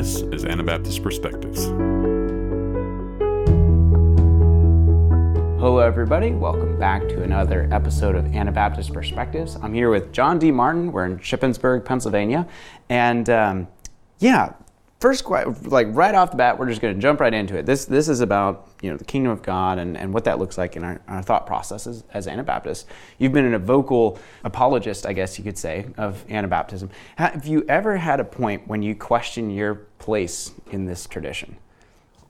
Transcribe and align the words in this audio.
This 0.00 0.22
is 0.32 0.46
Anabaptist 0.46 1.02
Perspectives. 1.02 1.66
Hello, 5.60 5.80
everybody. 5.80 6.30
Welcome 6.30 6.78
back 6.78 7.06
to 7.08 7.22
another 7.22 7.68
episode 7.70 8.14
of 8.14 8.34
Anabaptist 8.34 8.94
Perspectives. 8.94 9.56
I'm 9.56 9.74
here 9.74 9.90
with 9.90 10.10
John 10.10 10.38
D. 10.38 10.50
Martin. 10.52 10.90
We're 10.90 11.04
in 11.04 11.18
Shippensburg, 11.18 11.84
Pennsylvania. 11.84 12.48
And 12.88 13.28
um, 13.28 13.68
yeah, 14.20 14.54
first, 15.00 15.26
like 15.28 15.88
right 15.90 16.14
off 16.14 16.30
the 16.30 16.36
bat, 16.36 16.58
we're 16.58 16.68
just 16.68 16.80
going 16.80 16.94
to 16.94 17.00
jump 17.00 17.20
right 17.20 17.32
into 17.32 17.56
it. 17.56 17.66
This 17.66 17.86
this 17.86 18.08
is 18.08 18.20
about 18.20 18.68
you 18.82 18.90
know 18.90 18.96
the 18.96 19.04
kingdom 19.04 19.32
of 19.32 19.42
God 19.42 19.78
and, 19.78 19.96
and 19.96 20.14
what 20.14 20.24
that 20.24 20.38
looks 20.38 20.56
like 20.56 20.76
in 20.76 20.84
our, 20.84 21.00
our 21.08 21.22
thought 21.22 21.46
processes 21.46 22.04
as 22.12 22.28
Anabaptists. 22.28 22.86
You've 23.18 23.32
been 23.32 23.52
a 23.52 23.58
vocal 23.58 24.18
apologist, 24.44 25.06
I 25.06 25.12
guess 25.12 25.38
you 25.38 25.44
could 25.44 25.58
say, 25.58 25.86
of 25.96 26.24
Anabaptism. 26.28 26.90
Have 27.16 27.46
you 27.46 27.64
ever 27.68 27.96
had 27.96 28.20
a 28.20 28.24
point 28.24 28.68
when 28.68 28.82
you 28.82 28.94
question 28.94 29.50
your 29.50 29.74
place 29.98 30.52
in 30.70 30.84
this 30.84 31.06
tradition? 31.06 31.56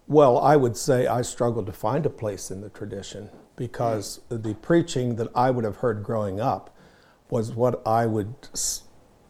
Well, 0.06 0.39
I 0.39 0.56
would 0.56 0.77
say 0.77 1.06
I 1.06 1.23
struggled 1.23 1.66
to 1.66 1.73
find 1.73 2.05
a 2.05 2.11
place 2.11 2.50
in 2.50 2.62
the 2.62 2.69
tradition 2.69 3.30
because 3.55 4.20
the 4.28 4.55
preaching 4.55 5.16
that 5.16 5.28
I 5.34 5.50
would 5.50 5.64
have 5.64 5.77
heard 5.77 6.02
growing 6.02 6.41
up 6.41 6.75
was 7.28 7.52
what 7.52 7.80
I 7.87 8.06
would 8.06 8.34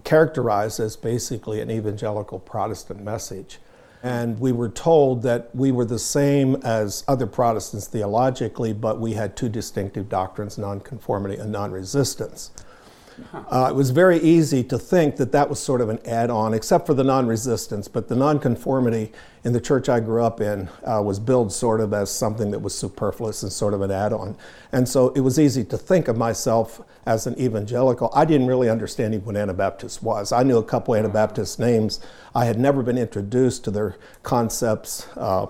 characterized 0.05 0.81
as 0.81 0.97
basically 0.97 1.61
an 1.61 1.71
evangelical 1.71 2.39
Protestant 2.39 3.03
message. 3.03 3.59
And 4.03 4.39
we 4.41 4.53
were 4.53 4.71
told 4.71 5.23
that 5.23 5.55
we 5.55 5.71
were 5.73 5.85
the 5.85 5.99
same 5.99 6.57
as 6.57 7.05
other 7.07 7.27
Protestants 7.27 7.87
theologically, 7.87 8.73
but 8.73 8.99
we 8.99 9.13
had 9.13 9.37
two 9.37 9.49
distinctive 9.49 10.09
doctrines 10.09 10.57
nonconformity 10.57 11.37
and 11.37 11.53
non 11.53 11.71
resistance. 11.71 12.51
Uh, 13.33 13.69
it 13.71 13.75
was 13.75 13.91
very 13.91 14.19
easy 14.19 14.63
to 14.65 14.79
think 14.79 15.17
that 15.17 15.33
that 15.33 15.49
was 15.49 15.61
sort 15.61 15.81
of 15.81 15.89
an 15.89 15.99
add 16.07 16.31
on, 16.31 16.55
except 16.55 16.87
for 16.87 16.95
the 16.95 17.05
non 17.05 17.27
resistance. 17.27 17.89
But 17.89 18.09
the 18.09 18.17
non-conformity 18.17 19.13
in 19.45 19.53
the 19.53 19.61
church 19.61 19.89
I 19.89 20.01
grew 20.01 20.23
up 20.23 20.41
in 20.41 20.69
uh, 20.85 21.01
was 21.03 21.19
billed 21.19 21.53
sort 21.53 21.81
of 21.81 21.93
as 21.93 22.11
something 22.11 22.51
that 22.51 22.59
was 22.59 22.75
superfluous 22.75 23.43
and 23.43 23.53
sort 23.53 23.75
of 23.75 23.81
an 23.81 23.91
add 23.91 24.13
on. 24.13 24.37
And 24.73 24.89
so 24.89 25.11
it 25.11 25.21
was 25.21 25.39
easy 25.39 25.65
to 25.65 25.79
think 25.79 26.09
of 26.09 26.17
myself 26.17 26.81
as 27.07 27.27
an 27.27 27.39
evangelical. 27.41 28.11
I 28.15 28.25
didn't 28.25 28.47
really 28.47 28.69
understand 28.69 29.15
even 29.15 29.27
what 29.27 29.37
Anabaptist 29.37 30.03
was. 30.03 30.33
I 30.33 30.43
knew 30.43 30.59
a 30.59 30.65
couple 30.65 30.95
Anabaptist 30.95 31.59
names. 31.59 32.01
I 32.35 32.45
had 32.45 32.59
never 32.59 32.83
been 32.83 32.99
introduced 32.99 33.65
to 33.65 33.71
their 33.71 33.97
concepts. 34.23 35.09
Uh, 35.17 35.47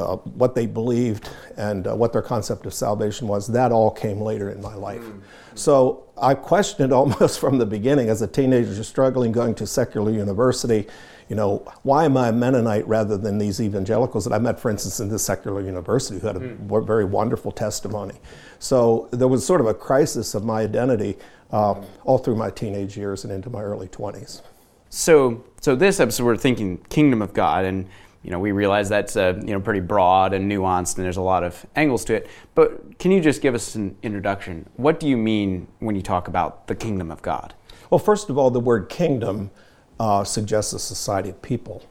uh, 0.00 0.16
what 0.16 0.54
they 0.54 0.66
believed 0.66 1.30
and 1.56 1.86
uh, 1.86 1.94
what 1.94 2.12
their 2.12 2.22
concept 2.22 2.66
of 2.66 2.74
salvation 2.74 3.28
was, 3.28 3.46
that 3.48 3.72
all 3.72 3.90
came 3.90 4.20
later 4.20 4.50
in 4.50 4.60
my 4.60 4.74
life. 4.74 5.00
Mm-hmm. 5.00 5.20
So 5.54 6.04
I 6.20 6.34
questioned 6.34 6.92
almost 7.00 7.40
from 7.40 7.58
the 7.58 7.66
beginning 7.66 8.08
as 8.08 8.22
a 8.22 8.26
teenager 8.26 8.82
struggling 8.84 9.32
going 9.32 9.54
to 9.56 9.66
secular 9.66 10.10
university, 10.10 10.86
you 11.28 11.36
know, 11.36 11.64
why 11.82 12.04
am 12.04 12.16
I 12.16 12.28
a 12.28 12.32
Mennonite 12.32 12.86
rather 12.88 13.16
than 13.16 13.38
these 13.38 13.60
evangelicals 13.60 14.24
that 14.24 14.32
I 14.32 14.38
met, 14.38 14.58
for 14.58 14.68
instance, 14.68 14.98
in 14.98 15.08
this 15.08 15.24
secular 15.24 15.60
university 15.60 16.18
who 16.18 16.26
had 16.26 16.36
a 16.36 16.40
mm. 16.40 16.86
very 16.86 17.04
wonderful 17.04 17.52
testimony. 17.52 18.16
So 18.58 19.08
there 19.12 19.28
was 19.28 19.46
sort 19.46 19.60
of 19.60 19.68
a 19.68 19.74
crisis 19.74 20.34
of 20.34 20.44
my 20.44 20.62
identity 20.62 21.16
uh, 21.52 21.82
all 22.04 22.18
through 22.18 22.36
my 22.36 22.50
teenage 22.50 22.96
years 22.96 23.24
and 23.24 23.32
into 23.32 23.48
my 23.48 23.62
early 23.62 23.88
20s. 23.88 24.42
So, 24.88 25.44
so 25.60 25.76
this 25.76 26.00
episode 26.00 26.24
we're 26.24 26.36
thinking 26.36 26.78
kingdom 26.88 27.22
of 27.22 27.32
God, 27.32 27.64
and 27.64 27.88
you 28.22 28.30
know, 28.30 28.38
we 28.38 28.52
realize 28.52 28.88
that's 28.88 29.16
uh, 29.16 29.40
you 29.40 29.52
know 29.52 29.60
pretty 29.60 29.80
broad 29.80 30.34
and 30.34 30.50
nuanced, 30.50 30.96
and 30.96 31.04
there's 31.04 31.16
a 31.16 31.22
lot 31.22 31.42
of 31.42 31.64
angles 31.74 32.04
to 32.06 32.14
it. 32.14 32.28
But 32.54 32.98
can 32.98 33.10
you 33.10 33.20
just 33.20 33.40
give 33.40 33.54
us 33.54 33.74
an 33.74 33.96
introduction? 34.02 34.68
What 34.76 35.00
do 35.00 35.08
you 35.08 35.16
mean 35.16 35.68
when 35.78 35.96
you 35.96 36.02
talk 36.02 36.28
about 36.28 36.66
the 36.66 36.74
kingdom 36.74 37.10
of 37.10 37.22
God? 37.22 37.54
Well, 37.88 37.98
first 37.98 38.28
of 38.28 38.36
all, 38.36 38.50
the 38.50 38.60
word 38.60 38.88
kingdom 38.88 39.50
uh, 39.98 40.24
suggests 40.24 40.72
a 40.72 40.78
society 40.78 41.30
of 41.30 41.40
people. 41.40 41.82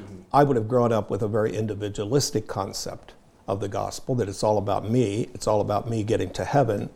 Mm-hmm. 0.00 0.22
I 0.32 0.44
would 0.44 0.56
have 0.56 0.68
grown 0.68 0.92
up 0.92 1.10
with 1.10 1.22
a 1.22 1.28
very 1.28 1.56
individualistic 1.56 2.46
concept 2.46 3.14
of 3.48 3.60
the 3.60 3.68
gospel 3.68 4.14
that 4.16 4.28
it's 4.28 4.42
all 4.42 4.58
about 4.58 4.88
me, 4.88 5.28
it's 5.34 5.46
all 5.46 5.60
about 5.60 5.88
me 5.88 6.04
getting 6.04 6.30
to 6.30 6.44
heaven. 6.44 6.90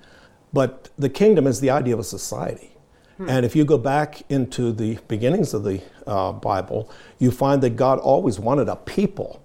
But 0.53 0.91
the 0.99 1.09
kingdom 1.09 1.47
is 1.47 1.61
the 1.61 1.71
idea 1.71 1.95
of 1.95 2.01
a 2.01 2.05
society. 2.05 2.70
Hmm. 3.21 3.29
And 3.29 3.45
if 3.45 3.55
you 3.55 3.67
go 3.67 3.77
back 3.77 4.23
into 4.31 4.73
the 4.73 4.99
beginnings 5.07 5.53
of 5.53 5.63
the 5.63 5.83
uh, 6.07 6.33
Bible, 6.33 6.91
you 7.19 7.31
find 7.31 7.63
that 7.63 7.77
God 7.77 7.99
always 7.99 8.39
wanted 8.39 8.67
a 8.71 8.77
people, 8.77 9.43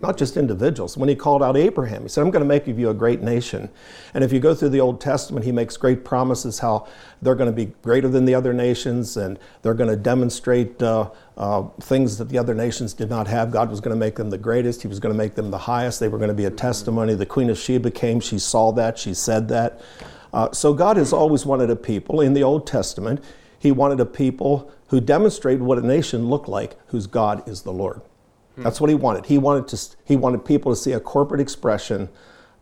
not 0.00 0.16
just 0.16 0.38
individuals. 0.38 0.96
When 0.96 1.10
he 1.10 1.14
called 1.14 1.42
out 1.42 1.54
Abraham, 1.54 2.04
he 2.04 2.08
said, 2.08 2.22
I'm 2.22 2.30
going 2.30 2.42
to 2.42 2.48
make 2.48 2.66
of 2.68 2.78
you 2.78 2.88
a 2.88 2.94
great 2.94 3.20
nation. 3.20 3.68
And 4.14 4.24
if 4.24 4.32
you 4.32 4.40
go 4.40 4.54
through 4.54 4.70
the 4.70 4.80
Old 4.80 4.98
Testament, 4.98 5.44
he 5.44 5.52
makes 5.52 5.76
great 5.76 6.06
promises 6.06 6.58
how 6.60 6.88
they're 7.20 7.34
going 7.34 7.50
to 7.50 7.54
be 7.54 7.66
greater 7.82 8.08
than 8.08 8.24
the 8.24 8.34
other 8.34 8.54
nations 8.54 9.18
and 9.18 9.38
they're 9.60 9.74
going 9.74 9.90
to 9.90 9.96
demonstrate 9.96 10.82
uh, 10.82 11.10
uh, 11.36 11.64
things 11.82 12.16
that 12.16 12.30
the 12.30 12.38
other 12.38 12.54
nations 12.54 12.94
did 12.94 13.10
not 13.10 13.26
have. 13.26 13.50
God 13.50 13.68
was 13.68 13.80
going 13.80 13.94
to 13.94 14.00
make 14.00 14.14
them 14.14 14.30
the 14.30 14.38
greatest, 14.38 14.80
he 14.80 14.88
was 14.88 15.00
going 15.00 15.12
to 15.12 15.18
make 15.18 15.34
them 15.34 15.50
the 15.50 15.58
highest. 15.58 16.00
They 16.00 16.08
were 16.08 16.18
going 16.18 16.28
to 16.28 16.34
be 16.34 16.46
a 16.46 16.50
testimony. 16.50 17.14
The 17.14 17.26
Queen 17.26 17.50
of 17.50 17.58
Sheba 17.58 17.90
came, 17.90 18.20
she 18.20 18.38
saw 18.38 18.72
that, 18.72 18.98
she 18.98 19.12
said 19.12 19.48
that. 19.48 19.82
Uh, 20.32 20.52
so 20.52 20.72
God 20.74 20.96
has 20.96 21.12
always 21.12 21.46
wanted 21.46 21.70
a 21.70 21.76
people. 21.76 22.20
In 22.20 22.34
the 22.34 22.42
Old 22.42 22.66
Testament, 22.66 23.22
He 23.58 23.72
wanted 23.72 24.00
a 24.00 24.06
people 24.06 24.70
who 24.88 25.00
demonstrated 25.00 25.62
what 25.62 25.78
a 25.78 25.86
nation 25.86 26.28
looked 26.28 26.48
like, 26.48 26.76
whose 26.88 27.06
God 27.06 27.46
is 27.48 27.62
the 27.62 27.72
Lord. 27.72 28.00
Hmm. 28.56 28.62
That's 28.62 28.80
what 28.80 28.90
He 28.90 28.96
wanted. 28.96 29.26
He 29.26 29.38
wanted 29.38 29.68
to. 29.68 29.96
He 30.04 30.16
wanted 30.16 30.44
people 30.44 30.72
to 30.72 30.76
see 30.76 30.92
a 30.92 31.00
corporate 31.00 31.40
expression 31.40 32.08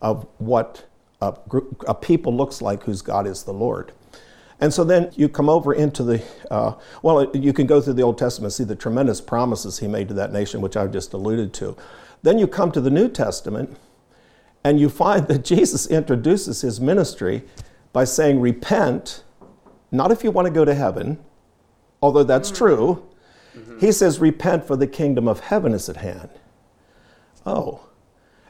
of 0.01 0.27
what 0.39 0.85
a, 1.21 1.35
group, 1.49 1.85
a 1.89 1.95
people 1.95 2.37
looks 2.37 2.61
like, 2.61 2.85
whose 2.85 3.03
God 3.03 3.27
is 3.27 3.45
the 3.45 3.53
Lord. 3.53 3.93
And 4.61 4.73
so 4.73 4.85
then 4.85 5.11
you 5.15 5.29
come 5.29 5.49
over 5.49 5.75
into 5.75 6.03
the, 6.03 6.23
uh, 6.51 6.75
well, 7.03 7.31
you 7.37 7.53
can 7.53 7.67
go 7.67 7.81
through 7.81 7.93
the 7.95 8.03
Old 8.03 8.17
Testament, 8.17 8.55
see 8.55 8.65
the 8.65 8.75
tremendous 8.75 9.21
promises 9.21 9.79
he 9.79 9.87
made 9.87 10.09
to 10.09 10.15
that 10.15 10.33
nation, 10.33 10.61
which 10.61 10.77
I've 10.77 10.93
just 10.93 11.13
alluded 11.13 11.53
to. 11.55 11.77
Then 12.23 12.39
you 12.39 12.47
come 12.47 12.73
to 12.73 12.81
the 12.81 12.91
New 12.91 13.09
Testament, 13.09 13.77
and 14.67 14.81
you 14.81 14.89
find 14.89 15.29
that 15.29 15.45
Jesus 15.45 15.87
introduces 15.87 16.63
his 16.63 16.81
ministry 16.81 17.45
by 17.93 18.03
saying, 18.03 18.41
Repent, 18.41 19.23
not 19.93 20.11
if 20.11 20.25
you 20.25 20.33
want 20.33 20.47
to 20.47 20.53
go 20.53 20.65
to 20.65 20.75
heaven, 20.75 21.25
although 22.03 22.25
that's 22.25 22.51
mm-hmm. 22.51 22.65
true. 22.65 23.07
Mm-hmm. 23.57 23.79
He 23.79 23.93
says, 23.93 24.19
Repent, 24.19 24.67
for 24.67 24.77
the 24.77 24.89
kingdom 24.89 25.29
of 25.29 25.39
heaven 25.39 25.73
is 25.73 25.89
at 25.89 25.99
hand. 25.99 26.31
Oh. 27.47 27.87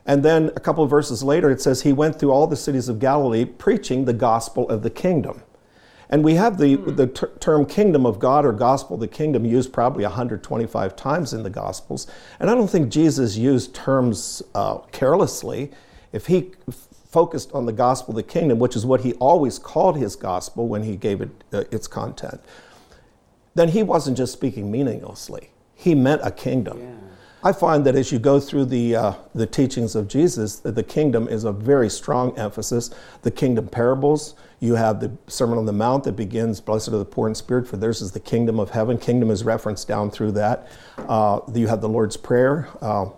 And 0.07 0.25
then 0.25 0.53
a 0.57 0.61
couple 0.61 0.83
of 0.83 0.89
verses 0.89 1.23
later, 1.23 1.51
it 1.51 1.61
says, 1.61 1.83
He 1.83 1.93
went 1.93 2.19
through 2.19 2.31
all 2.31 2.47
the 2.47 2.57
cities 2.57 2.89
of 2.89 2.99
Galilee 2.99 3.45
preaching 3.45 4.07
the 4.07 4.15
gospel 4.15 4.67
of 4.71 4.83
the 4.83 4.91
kingdom. 4.91 5.43
And 6.09 6.25
we 6.25 6.37
have 6.37 6.57
the, 6.57 6.79
mm. 6.79 6.97
the 6.97 7.09
ter- 7.09 7.33
term 7.41 7.67
kingdom 7.67 8.07
of 8.07 8.19
God 8.19 8.47
or 8.47 8.53
gospel 8.53 8.95
of 8.95 9.01
the 9.01 9.09
kingdom 9.09 9.45
used 9.45 9.71
probably 9.71 10.05
125 10.05 10.97
times 10.97 11.35
in 11.35 11.43
the 11.43 11.51
Gospels. 11.51 12.07
And 12.41 12.49
I 12.49 12.55
don't 12.55 12.71
think 12.71 12.89
Jesus 12.89 13.37
used 13.37 13.75
terms 13.75 14.41
uh, 14.55 14.79
carelessly 14.93 15.73
if 16.17 16.27
he 16.27 16.51
focused 17.11 17.53
on 17.53 17.67
the 17.67 17.73
gospel 17.73 18.13
of 18.13 18.17
the 18.17 18.23
kingdom, 18.23 18.59
which 18.59 18.75
is 18.75 18.87
what 18.87 19.03
he 19.03 19.13
always 19.15 19.59
called 19.59 19.99
his 19.99 20.17
gospel 20.17 20.67
when 20.67 20.83
he 20.83 20.97
gave 20.97 21.21
it 21.21 21.29
uh, 21.53 21.65
its 21.71 21.87
content, 21.87 22.41
then 23.55 23.69
he 23.69 23.83
wasn't 23.83 24.17
just 24.17 24.33
speaking 24.33 24.71
meaninglessly. 24.71 25.51
He 25.75 25.95
meant 25.95 26.23
a 26.25 26.31
kingdom. 26.31 26.81
Yeah. 26.81 26.95
I 27.45 27.53
find 27.53 27.85
that 27.85 27.97
as 27.97 28.11
you 28.11 28.19
go 28.19 28.41
through 28.41 28.65
the, 28.65 28.97
uh, 28.97 29.15
the 29.35 29.47
teachings 29.47 29.95
of 29.95 30.09
Jesus, 30.09 30.59
that 30.61 30.75
the 30.75 30.83
kingdom 30.83 31.29
is 31.29 31.45
a 31.45 31.53
very 31.53 31.91
strong 31.91 32.37
emphasis. 32.39 32.91
The 33.23 33.31
kingdom 33.31 33.69
parables, 33.69 34.35
you 34.59 34.75
have 34.75 35.01
the 35.01 35.13
Sermon 35.27 35.59
on 35.59 35.67
the 35.67 35.73
Mount 35.73 36.05
that 36.05 36.17
begins, 36.17 36.63
Blessed 36.63 36.89
are 36.89 36.99
the 36.99 37.05
poor 37.05 37.29
in 37.29 37.35
spirit, 37.35 37.69
for 37.69 37.77
theirs 37.77 38.01
is 38.01 38.13
the 38.13 38.21
kingdom 38.21 38.59
of 38.59 38.71
heaven. 38.71 38.97
Kingdom 38.97 39.31
is 39.31 39.45
referenced 39.45 39.87
down 39.87 40.11
through 40.11 40.33
that. 40.33 40.67
Uh, 40.97 41.41
you 41.53 41.69
have 41.69 41.83
the 41.83 41.91
Lord's 41.91 42.17
Prayer. 42.17 42.69
Uh, 42.81 43.11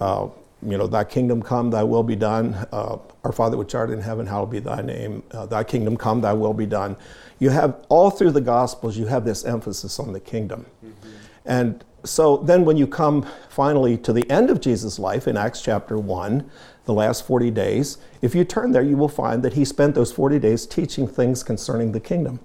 uh 0.00 0.28
you 0.66 0.76
know, 0.76 0.86
thy 0.86 1.04
kingdom 1.04 1.42
come, 1.42 1.70
thy 1.70 1.82
will 1.82 2.02
be 2.02 2.16
done. 2.16 2.54
Uh, 2.72 2.98
our 3.24 3.32
Father 3.32 3.56
which 3.56 3.74
art 3.74 3.90
in 3.90 4.00
heaven, 4.00 4.26
hallowed 4.26 4.50
be 4.50 4.58
thy 4.58 4.82
name. 4.82 5.22
Uh, 5.30 5.46
thy 5.46 5.62
kingdom 5.62 5.96
come, 5.96 6.20
thy 6.20 6.32
will 6.32 6.54
be 6.54 6.66
done. 6.66 6.96
You 7.38 7.50
have 7.50 7.84
all 7.88 8.10
through 8.10 8.32
the 8.32 8.40
Gospels, 8.40 8.96
you 8.96 9.06
have 9.06 9.24
this 9.24 9.44
emphasis 9.44 9.98
on 9.98 10.12
the 10.12 10.20
kingdom. 10.20 10.66
Mm-hmm. 10.84 11.08
And 11.44 11.84
so 12.04 12.38
then 12.38 12.64
when 12.64 12.76
you 12.76 12.86
come 12.86 13.26
finally 13.48 13.96
to 13.98 14.12
the 14.12 14.28
end 14.30 14.50
of 14.50 14.60
Jesus' 14.60 14.98
life 14.98 15.28
in 15.28 15.36
Acts 15.36 15.62
chapter 15.62 15.98
1, 15.98 16.48
the 16.84 16.92
last 16.92 17.26
40 17.26 17.50
days, 17.50 17.98
if 18.22 18.34
you 18.34 18.44
turn 18.44 18.72
there, 18.72 18.82
you 18.82 18.96
will 18.96 19.08
find 19.08 19.42
that 19.42 19.54
he 19.54 19.64
spent 19.64 19.94
those 19.94 20.12
40 20.12 20.38
days 20.38 20.66
teaching 20.66 21.06
things 21.06 21.42
concerning 21.42 21.92
the 21.92 22.00
kingdom. 22.00 22.40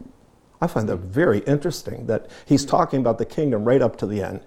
I 0.59 0.67
find 0.67 0.88
that 0.89 0.97
very 0.97 1.39
interesting 1.39 2.06
that 2.07 2.29
he's 2.45 2.65
talking 2.65 3.00
about 3.00 3.17
the 3.17 3.25
kingdom 3.25 3.65
right 3.65 3.81
up 3.81 3.97
to 3.97 4.06
the 4.06 4.21
end. 4.21 4.41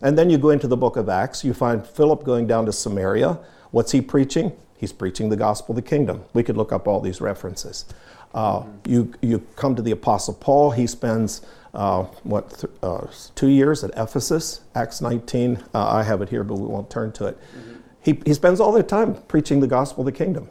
And 0.00 0.18
then 0.18 0.30
you 0.30 0.38
go 0.38 0.50
into 0.50 0.66
the 0.66 0.76
book 0.76 0.96
of 0.96 1.08
Acts, 1.08 1.44
you 1.44 1.54
find 1.54 1.86
Philip 1.86 2.24
going 2.24 2.46
down 2.46 2.66
to 2.66 2.72
Samaria. 2.72 3.38
What's 3.70 3.92
he 3.92 4.00
preaching? 4.00 4.52
He's 4.76 4.92
preaching 4.92 5.28
the 5.30 5.36
gospel 5.36 5.72
of 5.72 5.82
the 5.82 5.88
kingdom. 5.88 6.24
We 6.34 6.42
could 6.42 6.56
look 6.56 6.72
up 6.72 6.86
all 6.86 7.00
these 7.00 7.20
references. 7.20 7.86
Uh, 8.34 8.64
you, 8.86 9.14
you 9.22 9.38
come 9.56 9.74
to 9.74 9.82
the 9.82 9.92
Apostle 9.92 10.34
Paul, 10.34 10.70
he 10.70 10.86
spends, 10.86 11.40
uh, 11.72 12.02
what, 12.22 12.50
th- 12.50 12.72
uh, 12.82 13.06
two 13.34 13.48
years 13.48 13.82
at 13.82 13.90
Ephesus, 13.96 14.60
Acts 14.74 15.00
19. 15.00 15.64
Uh, 15.74 15.86
I 15.88 16.02
have 16.02 16.20
it 16.20 16.28
here, 16.28 16.44
but 16.44 16.56
we 16.56 16.66
won't 16.66 16.90
turn 16.90 17.12
to 17.12 17.26
it. 17.26 17.38
Mm-hmm. 17.38 17.72
He, 18.02 18.20
he 18.26 18.34
spends 18.34 18.60
all 18.60 18.72
their 18.72 18.82
time 18.82 19.14
preaching 19.22 19.60
the 19.60 19.66
gospel 19.66 20.02
of 20.02 20.06
the 20.06 20.12
kingdom. 20.12 20.50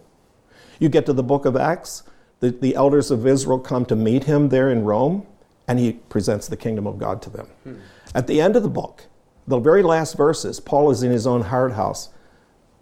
You 0.79 0.89
get 0.89 1.05
to 1.05 1.13
the 1.13 1.23
book 1.23 1.45
of 1.45 1.55
Acts, 1.55 2.03
the, 2.39 2.49
the 2.49 2.75
elders 2.75 3.11
of 3.11 3.25
Israel 3.25 3.59
come 3.59 3.85
to 3.85 3.95
meet 3.95 4.25
him 4.25 4.49
there 4.49 4.69
in 4.69 4.83
Rome, 4.83 5.25
and 5.67 5.79
he 5.79 5.93
presents 5.93 6.47
the 6.47 6.57
kingdom 6.57 6.85
of 6.87 6.97
God 6.97 7.21
to 7.23 7.29
them. 7.29 7.47
Hmm. 7.63 7.75
At 8.13 8.27
the 8.27 8.41
end 8.41 8.55
of 8.55 8.63
the 8.63 8.69
book, 8.69 9.05
the 9.47 9.59
very 9.59 9.83
last 9.83 10.17
verses, 10.17 10.59
Paul 10.59 10.89
is 10.91 11.03
in 11.03 11.11
his 11.11 11.27
own 11.27 11.41
hard 11.41 11.73
house 11.73 12.09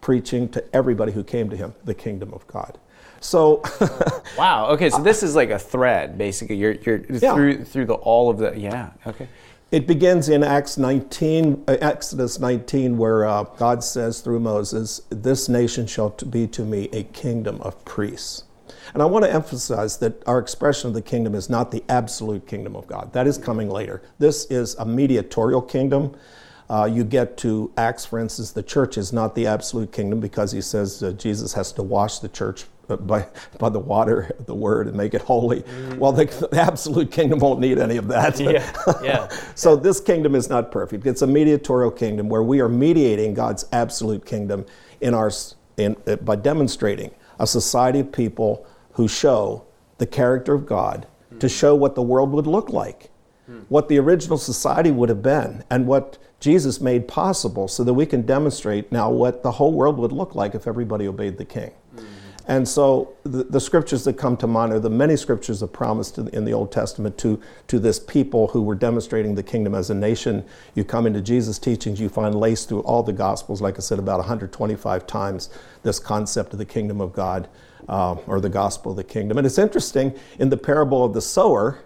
preaching 0.01 0.49
to 0.49 0.63
everybody 0.75 1.11
who 1.11 1.23
came 1.23 1.49
to 1.49 1.57
him 1.57 1.73
the 1.85 1.93
kingdom 1.93 2.33
of 2.33 2.45
God. 2.47 2.77
So, 3.21 3.63
wow. 4.37 4.67
Okay, 4.71 4.89
so 4.89 5.01
this 5.01 5.23
is 5.23 5.35
like 5.35 5.49
a 5.49 5.59
thread, 5.59 6.17
basically. 6.17 6.57
You're, 6.57 6.73
you're 6.73 7.01
Yeah. 7.09 7.33
through 7.33 7.63
through 7.63 7.85
the 7.85 7.93
all 7.93 8.29
of 8.29 8.37
the 8.37 8.53
yeah. 8.57 8.91
Okay. 9.07 9.27
It 9.71 9.87
begins 9.87 10.29
in 10.29 10.43
Acts 10.43 10.77
19, 10.77 11.63
uh, 11.67 11.77
Exodus 11.81 12.37
19, 12.39 12.95
where 12.95 13.25
uh, 13.25 13.43
God 13.57 13.83
says 13.83 14.21
through 14.21 14.39
Moses, 14.39 15.01
This 15.09 15.49
nation 15.49 15.87
shall 15.87 16.09
be 16.09 16.45
to 16.49 16.63
me 16.63 16.89
a 16.93 17.03
kingdom 17.05 17.59
of 17.61 17.83
priests. 17.83 18.43
And 18.93 19.01
I 19.01 19.05
want 19.07 19.25
to 19.25 19.33
emphasize 19.33 19.97
that 19.97 20.21
our 20.27 20.37
expression 20.37 20.89
of 20.89 20.93
the 20.93 21.01
kingdom 21.01 21.33
is 21.33 21.49
not 21.49 21.71
the 21.71 21.83
absolute 21.89 22.45
kingdom 22.45 22.75
of 22.75 22.85
God. 22.85 23.13
That 23.13 23.25
is 23.25 23.39
coming 23.39 23.69
later. 23.69 24.03
This 24.19 24.45
is 24.51 24.75
a 24.75 24.85
mediatorial 24.85 25.61
kingdom. 25.61 26.15
Uh, 26.69 26.89
you 26.91 27.03
get 27.03 27.37
to 27.37 27.71
Acts, 27.77 28.05
for 28.05 28.19
instance, 28.19 28.51
the 28.51 28.63
church 28.63 28.97
is 28.97 29.11
not 29.13 29.35
the 29.35 29.45
absolute 29.47 29.91
kingdom 29.91 30.19
because 30.19 30.51
he 30.51 30.61
says 30.61 31.03
uh, 31.03 31.11
Jesus 31.11 31.53
has 31.53 31.71
to 31.73 31.83
wash 31.83 32.19
the 32.19 32.29
church 32.29 32.65
uh, 32.89 32.95
by, 32.97 33.27
by 33.59 33.69
the 33.69 33.79
water 33.79 34.31
of 34.39 34.45
the 34.45 34.55
word 34.55 34.87
and 34.87 34.95
make 34.95 35.13
it 35.13 35.21
holy. 35.21 35.63
Well, 35.97 36.11
the, 36.11 36.25
the 36.51 36.61
absolute 36.61 37.11
kingdom 37.11 37.39
won't 37.39 37.59
need 37.59 37.79
any 37.79 37.97
of 37.97 38.07
that. 38.07 38.39
yeah. 38.39 38.71
yeah. 39.03 39.29
So 39.55 39.75
this 39.75 39.99
kingdom 39.99 40.35
is 40.35 40.49
not 40.49 40.71
perfect. 40.71 41.05
It's 41.05 41.21
a 41.21 41.27
mediatorial 41.27 41.91
kingdom 41.91 42.29
where 42.29 42.43
we 42.43 42.59
are 42.59 42.69
mediating 42.69 43.33
God's 43.33 43.65
absolute 43.71 44.25
kingdom 44.25 44.65
in 45.01 45.13
our 45.13 45.31
in, 45.77 45.95
uh, 46.07 46.17
by 46.17 46.35
demonstrating 46.35 47.11
a 47.39 47.47
society 47.47 47.99
of 47.99 48.11
people 48.11 48.65
who 48.93 49.07
show 49.07 49.65
the 49.97 50.05
character 50.05 50.53
of 50.53 50.65
God 50.65 51.07
to 51.39 51.49
show 51.49 51.73
what 51.73 51.95
the 51.95 52.01
world 52.01 52.31
would 52.31 52.45
look 52.45 52.69
like, 52.69 53.09
what 53.69 53.89
the 53.89 53.97
original 53.97 54.37
society 54.37 54.91
would 54.91 55.09
have 55.09 55.23
been, 55.23 55.63
and 55.69 55.87
what 55.87 56.17
Jesus 56.43 56.81
made 56.81 57.07
possible, 57.07 57.69
so 57.69 57.85
that 57.85 57.93
we 57.93 58.05
can 58.05 58.23
demonstrate 58.23 58.91
now 58.91 59.09
what 59.09 59.43
the 59.43 59.51
whole 59.51 59.71
world 59.71 59.97
would 59.97 60.11
look 60.11 60.35
like 60.35 60.53
if 60.53 60.67
everybody 60.67 61.07
obeyed 61.07 61.37
the 61.37 61.45
King. 61.45 61.71
And 62.49 62.67
so 62.67 63.13
the, 63.23 63.45
the 63.45 63.61
scriptures 63.61 64.03
that 64.03 64.17
come 64.17 64.35
to 64.35 64.47
mind 64.47 64.73
are 64.73 64.79
the 64.81 64.89
many 64.89 65.15
scriptures 65.15 65.61
that 65.61 65.69
promise 65.69 66.17
in, 66.17 66.27
in 66.27 66.43
the 66.43 66.51
Old 66.51 66.69
Testament 66.69 67.17
to, 67.19 67.39
to 67.67 67.79
this 67.79 67.97
people 67.97 68.49
who 68.49 68.61
were 68.61 68.75
demonstrating 68.75 69.35
the 69.35 69.43
kingdom 69.43 69.73
as 69.73 69.89
a 69.89 69.95
nation. 69.95 70.43
You 70.75 70.83
come 70.83 71.07
into 71.07 71.21
Jesus' 71.21 71.57
teachings, 71.57 72.01
you 72.01 72.09
find 72.09 72.35
laced 72.35 72.67
through 72.67 72.81
all 72.81 73.03
the 73.03 73.13
Gospels, 73.13 73.61
like 73.61 73.77
I 73.77 73.79
said, 73.79 73.97
about 73.97 74.17
125 74.17 75.07
times, 75.07 75.49
this 75.83 75.97
concept 75.97 76.51
of 76.51 76.59
the 76.59 76.65
kingdom 76.65 76.99
of 76.99 77.13
God 77.13 77.47
uh, 77.87 78.15
or 78.27 78.41
the 78.41 78.49
gospel 78.49 78.91
of 78.91 78.97
the 78.97 79.03
kingdom. 79.05 79.37
And 79.37 79.47
it's 79.47 79.57
interesting 79.57 80.13
in 80.39 80.49
the 80.49 80.57
parable 80.57 81.05
of 81.05 81.13
the 81.13 81.21
sower, 81.21 81.79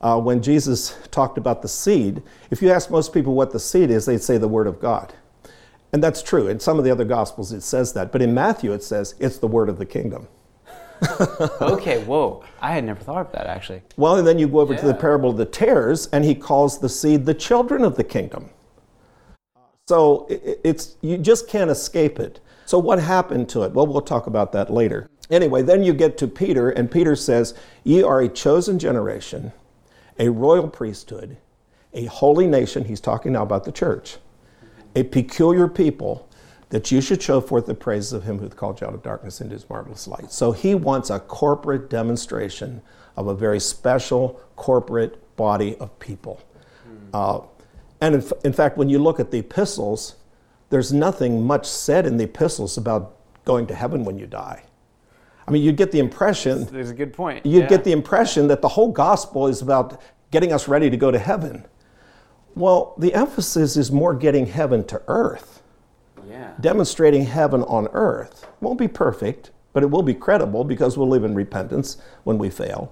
uh, 0.00 0.20
when 0.20 0.42
Jesus 0.42 0.96
talked 1.10 1.38
about 1.38 1.62
the 1.62 1.68
seed, 1.68 2.22
if 2.50 2.60
you 2.60 2.70
ask 2.70 2.90
most 2.90 3.12
people 3.12 3.34
what 3.34 3.52
the 3.52 3.60
seed 3.60 3.90
is, 3.90 4.06
they'd 4.06 4.22
say 4.22 4.38
the 4.38 4.48
Word 4.48 4.66
of 4.66 4.80
God. 4.80 5.14
And 5.92 6.02
that's 6.02 6.22
true. 6.22 6.48
In 6.48 6.58
some 6.60 6.78
of 6.78 6.84
the 6.84 6.90
other 6.90 7.04
Gospels, 7.04 7.52
it 7.52 7.62
says 7.62 7.92
that. 7.92 8.10
But 8.10 8.20
in 8.20 8.34
Matthew, 8.34 8.72
it 8.72 8.82
says 8.82 9.14
it's 9.20 9.38
the 9.38 9.46
Word 9.46 9.68
of 9.68 9.78
the 9.78 9.86
kingdom. 9.86 10.28
Okay. 11.60 12.02
Whoa. 12.04 12.44
I 12.60 12.72
had 12.72 12.84
never 12.84 13.00
thought 13.00 13.26
of 13.26 13.32
that 13.32 13.46
actually. 13.46 13.82
Well, 13.96 14.16
and 14.16 14.26
then 14.26 14.38
you 14.38 14.48
go 14.48 14.60
over 14.60 14.74
to 14.74 14.86
the 14.86 14.94
parable 14.94 15.30
of 15.30 15.36
the 15.36 15.44
tares, 15.44 16.06
and 16.08 16.24
he 16.24 16.34
calls 16.34 16.78
the 16.78 16.88
seed 16.88 17.26
the 17.26 17.34
children 17.34 17.84
of 17.84 17.96
the 17.96 18.04
kingdom. 18.04 18.50
So 19.86 20.26
it's 20.30 20.96
you 21.02 21.18
just 21.18 21.48
can't 21.48 21.70
escape 21.70 22.18
it. 22.18 22.40
So 22.64 22.78
what 22.78 22.98
happened 22.98 23.48
to 23.50 23.64
it? 23.64 23.72
Well, 23.72 23.86
we'll 23.86 24.00
talk 24.00 24.26
about 24.26 24.52
that 24.52 24.72
later. 24.72 25.10
Anyway, 25.30 25.62
then 25.62 25.82
you 25.82 25.92
get 25.92 26.16
to 26.18 26.26
Peter, 26.26 26.70
and 26.70 26.90
Peter 26.90 27.14
says, 27.14 27.54
"Ye 27.82 28.02
are 28.02 28.20
a 28.20 28.28
chosen 28.28 28.78
generation, 28.78 29.52
a 30.18 30.28
royal 30.28 30.68
priesthood, 30.68 31.36
a 31.92 32.06
holy 32.06 32.46
nation." 32.46 32.84
He's 32.84 33.00
talking 33.00 33.32
now 33.32 33.42
about 33.42 33.64
the 33.64 33.72
church, 33.72 34.18
a 34.94 35.02
peculiar 35.04 35.68
people. 35.68 36.28
That 36.70 36.90
you 36.90 37.00
should 37.00 37.22
show 37.22 37.40
forth 37.40 37.66
the 37.66 37.74
praises 37.74 38.12
of 38.12 38.24
him 38.24 38.38
who 38.40 38.48
called 38.48 38.80
you 38.80 38.86
out 38.88 38.94
of 38.94 39.02
darkness 39.02 39.40
into 39.40 39.54
his 39.54 39.68
marvelous 39.70 40.08
light. 40.08 40.32
So 40.32 40.50
he 40.50 40.74
wants 40.74 41.08
a 41.08 41.20
corporate 41.20 41.88
demonstration 41.88 42.82
of 43.16 43.28
a 43.28 43.34
very 43.34 43.60
special 43.60 44.40
corporate 44.56 45.36
body 45.36 45.76
of 45.76 45.96
people. 46.00 46.40
Uh, 47.12 47.40
and 48.00 48.16
in, 48.16 48.22
f- 48.22 48.32
in 48.44 48.52
fact, 48.52 48.76
when 48.76 48.88
you 48.88 48.98
look 48.98 49.20
at 49.20 49.30
the 49.30 49.38
epistles, 49.38 50.16
there's 50.70 50.92
nothing 50.92 51.46
much 51.46 51.64
said 51.66 52.06
in 52.06 52.16
the 52.16 52.24
epistles 52.24 52.76
about 52.76 53.16
going 53.44 53.66
to 53.68 53.74
heaven 53.74 54.04
when 54.04 54.18
you 54.18 54.26
die. 54.26 54.64
I 55.46 55.50
mean, 55.50 55.62
you'd 55.62 55.76
get 55.76 55.92
the 55.92 55.98
impression 55.98 56.66
There's 56.70 56.90
a 56.90 56.94
good 56.94 57.12
point. 57.12 57.44
you 57.44 57.60
Yeah. 57.60 57.66
get 57.66 57.84
the 57.84 57.92
impression 57.92 58.48
that 58.48 58.62
the 58.62 58.68
whole 58.68 58.88
gospel 58.90 59.46
is 59.46 59.60
about 59.60 60.00
getting 60.30 60.52
us 60.52 60.68
ready 60.68 60.90
to 60.90 60.96
go 60.96 61.10
to 61.10 61.18
heaven. 61.18 61.64
Well, 62.56 62.94
the 62.98 63.14
emphasis 63.14 63.76
is 63.76 63.90
more 63.92 64.14
getting 64.14 64.46
heaven 64.46 64.84
to 64.84 65.02
earth, 65.08 65.62
Yeah. 66.28 66.50
demonstrating 66.60 67.24
heaven 67.24 67.62
on 67.64 67.88
earth. 67.92 68.46
Won't 68.60 68.78
be 68.78 68.88
perfect, 68.88 69.50
but 69.72 69.82
it 69.82 69.90
will 69.90 70.02
be 70.02 70.14
credible 70.14 70.64
because 70.64 70.96
we'll 70.96 71.08
live 71.08 71.24
in 71.24 71.34
repentance 71.34 71.98
when 72.22 72.38
we 72.38 72.48
fail. 72.48 72.90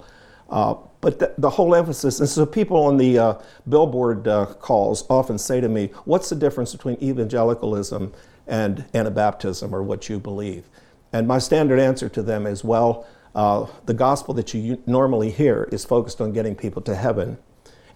Uh, 0.50 0.74
but 1.00 1.18
the, 1.18 1.32
the 1.38 1.50
whole 1.50 1.74
emphasis, 1.74 2.20
and 2.20 2.28
so 2.28 2.44
people 2.44 2.76
on 2.84 2.96
the 2.98 3.18
uh, 3.18 3.34
billboard 3.68 4.28
uh, 4.28 4.46
calls 4.60 5.04
often 5.08 5.38
say 5.38 5.60
to 5.60 5.68
me, 5.68 5.90
What's 6.04 6.28
the 6.28 6.36
difference 6.36 6.72
between 6.72 6.96
evangelicalism 7.02 8.12
and 8.46 8.84
Anabaptism 8.92 9.72
or 9.72 9.82
what 9.82 10.08
you 10.10 10.18
believe? 10.18 10.68
And 11.12 11.28
my 11.28 11.38
standard 11.38 11.78
answer 11.78 12.08
to 12.08 12.22
them 12.22 12.46
is, 12.46 12.64
Well, 12.64 13.06
uh, 13.34 13.66
the 13.86 13.94
gospel 13.94 14.34
that 14.34 14.52
you 14.54 14.82
normally 14.86 15.30
hear 15.30 15.68
is 15.72 15.84
focused 15.84 16.20
on 16.20 16.32
getting 16.32 16.54
people 16.54 16.82
to 16.82 16.94
heaven. 16.94 17.38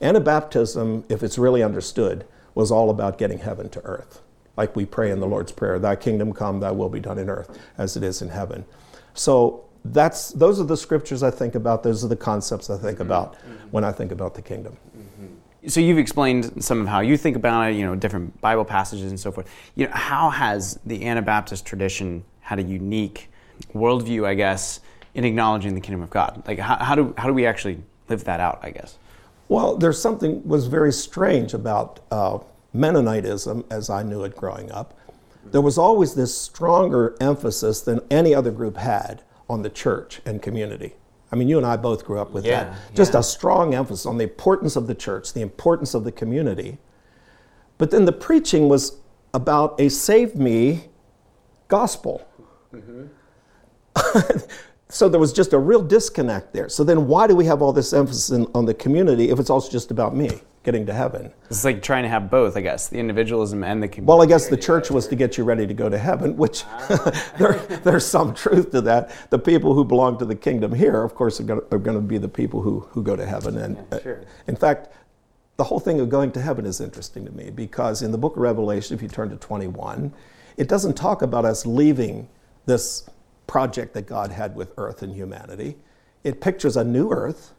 Anabaptism, 0.01 1.11
if 1.11 1.23
it's 1.23 1.39
really 1.39 1.63
understood, 1.63 2.27
was 2.55 2.71
all 2.71 2.91
about 2.91 3.19
getting 3.19 3.39
heaven 3.39 3.69
to 3.71 3.81
earth. 3.85 4.23
Like 4.57 4.75
we 4.75 4.87
pray 4.87 5.11
in 5.11 5.21
the 5.21 5.27
Lord's 5.27 5.53
Prayer, 5.53 5.79
Thy 5.79 5.97
kingdom 5.97 6.33
come, 6.33 6.61
Thy 6.61 6.71
will 6.71 6.89
be 6.89 7.01
done 7.01 7.19
in 7.19 7.29
earth 7.29 7.59
as 7.77 7.97
it 7.97 8.03
is 8.03 8.23
in 8.23 8.29
heaven. 8.31 8.65
So 9.15 9.65
that's 9.85 10.31
those 10.31 10.59
are 10.61 10.65
the 10.65 10.77
scriptures 10.77 11.23
I 11.23 11.31
think 11.31 11.55
about. 11.55 11.83
Those 11.83 12.05
are 12.05 12.09
the 12.09 12.17
concepts 12.17 12.71
I 12.71 12.79
think 12.79 12.95
mm-hmm. 12.95 13.03
about 13.03 13.35
mm-hmm. 13.35 13.69
when 13.71 13.85
I 13.85 13.93
think 13.93 14.13
about 14.13 14.35
the 14.35 14.43
kingdom. 14.43 14.77
Mm-hmm. 14.97 15.69
so 15.69 15.81
you've 15.81 15.99
explained 15.99 16.65
some 16.65 16.81
of 16.81 16.89
how 16.89 17.01
you 17.01 17.17
think 17.17 17.37
about 17.37 17.71
it, 17.71 17.77
you 17.77 17.85
know, 17.85 17.95
different 17.95 18.41
Bible 18.41 18.65
passages 18.65 19.11
and 19.11 19.21
so 19.21 19.31
forth. 19.31 19.49
You 19.75 19.87
know, 19.87 19.93
how 19.93 20.31
has 20.31 20.79
the 20.87 21.05
Anabaptist 21.05 21.67
tradition 21.67 22.25
had 22.47 22.61
a 22.61 22.63
unique 22.63 23.29
worldview, 23.75 24.25
I 24.25 24.35
guess, 24.35 24.81
in 25.15 25.25
acknowledging 25.25 25.75
the 25.75 25.81
kingdom 25.81 26.03
of 26.03 26.11
God? 26.11 26.45
Like, 26.47 26.61
how, 26.61 26.77
how 26.77 26.95
do 26.95 27.13
how 27.19 27.27
do 27.27 27.35
we 27.35 27.45
actually 27.45 27.83
live 28.09 28.23
that 28.25 28.39
out? 28.39 28.61
I 28.63 28.71
guess. 28.71 28.99
Well, 29.49 29.77
there's 29.77 30.01
something 30.01 30.47
was 30.47 30.69
very 30.69 30.93
strange 30.93 31.55
about 31.55 32.01
uh, 32.11 32.39
Mennonitism 32.75 33.65
as 33.71 33.91
I 33.91 34.03
knew 34.05 34.23
it 34.25 34.37
growing 34.37 34.71
up. 34.71 34.97
There 35.45 35.61
was 35.61 35.79
always 35.79 36.15
this 36.15 36.37
stronger 36.37 37.17
emphasis 37.21 37.81
than 37.81 38.01
any 38.11 38.35
other 38.35 38.51
group 38.51 38.77
had 38.77 39.23
on 39.49 39.63
the 39.63 39.71
church 39.71 40.21
and 40.25 40.43
community. 40.43 40.95
I 41.33 41.37
mean, 41.37 41.49
you 41.49 41.57
and 41.57 41.67
I 41.67 41.77
both 41.77 42.05
grew 42.05 42.21
up 42.21 42.31
with 42.31 42.45
Yeah, 42.45 42.65
that. 42.65 42.95
Just 42.95 43.15
yeah. 43.15 43.21
a 43.21 43.23
strong 43.23 43.75
emphasis 43.75 44.07
on 44.07 44.19
the 44.19 44.25
importance 44.25 44.77
of 44.77 44.87
the 44.87 44.95
church, 44.95 45.33
the 45.33 45.43
importance 45.43 45.95
of 45.95 46.05
the 46.05 46.13
community. 46.13 46.79
But 47.79 47.91
then 47.91 48.05
the 48.05 48.13
preaching 48.13 48.69
was 48.69 48.99
about 49.35 49.81
a 49.81 49.89
save 49.89 50.35
me 50.35 50.89
gospel. 51.69 52.26
so 54.89 55.09
there 55.09 55.21
was 55.21 55.33
just 55.33 55.53
a 55.53 55.59
real 55.59 55.83
disconnect 55.83 56.53
there. 56.53 56.69
So 56.69 56.85
then 56.85 57.07
why 57.07 57.27
do 57.27 57.35
we 57.35 57.45
have 57.47 57.63
all 57.63 57.73
this 57.73 57.93
emphasis 57.93 58.31
in, 58.31 58.47
on 58.55 58.65
the 58.65 58.75
community 58.75 59.31
if 59.31 59.39
it's 59.39 59.51
also 59.51 59.71
just 59.71 59.91
about 59.91 60.15
me 60.15 60.43
getting 60.63 60.87
to 60.87 60.93
heaven? 60.93 61.33
It's 61.51 61.65
like 61.65 61.83
trying 61.83 62.03
to 62.05 62.09
have 62.09 62.31
both, 62.31 62.57
I 62.57 62.61
guess, 62.61 62.89
the 62.89 62.99
individualism 62.99 63.65
and 63.65 63.83
the 63.83 63.89
community. 63.89 64.09
Well, 64.09 64.23
I 64.23 64.27
guess 64.27 64.49
the 64.49 64.57
church 64.57 64.91
was 64.91 65.09
to 65.09 65.17
get 65.17 65.37
you 65.39 65.45
ready 65.45 65.67
to 65.67 65.75
go 65.75 65.89
to 65.89 65.99
heaven, 65.99 66.37
which 66.37 66.65
there, 67.39 67.55
there's 67.83 68.07
some 68.07 68.35
truth 68.35 68.71
to 68.73 68.81
that. 68.83 69.11
The 69.31 69.39
people 69.39 69.75
who 69.75 69.85
belong 69.85 70.19
to 70.19 70.25
the 70.25 70.37
kingdom 70.37 70.75
here, 70.75 71.03
of 71.03 71.15
course, 71.15 71.41
are 71.41 71.45
going 71.45 71.95
to, 71.95 72.01
be 72.01 72.19
the 72.19 72.29
people 72.29 72.61
who, 72.61 72.81
who 72.91 73.03
go 73.03 73.17
to 73.17 73.27
heaven. 73.27 73.59
And 73.59 73.79
uh, 73.93 74.01
sure. 74.01 74.25
in 74.47 74.57
fact, 74.57 74.93
the 75.57 75.65
whole 75.65 75.81
thing 75.81 76.01
of 76.01 76.09
going 76.09 76.33
to 76.33 76.43
heaven 76.43 76.67
is 76.67 76.81
interesting 76.81 77.25
to 77.25 77.33
me 77.33 77.51
because 77.51 78.03
in 78.03 78.13
the 78.13 78.19
book 78.19 78.37
of 78.37 78.43
Revelation, 78.43 78.95
if 78.95 79.03
you 79.03 79.09
turn 79.09 79.31
to 79.31 79.37
21, 79.37 80.13
it 80.57 80.69
doesn't 80.69 80.95
talk 80.95 81.23
about 81.23 81.45
us 81.45 81.65
leaving 81.67 82.29
this 82.67 83.09
project 83.47 83.95
that 83.95 84.07
God 84.07 84.33
had 84.33 84.55
with 84.55 84.73
earth 84.77 85.03
and 85.03 85.15
humanity. 85.15 85.77
It 86.25 86.41
pictures 86.41 86.77
a 86.77 86.85
new 86.85 87.11
earth, 87.11 87.53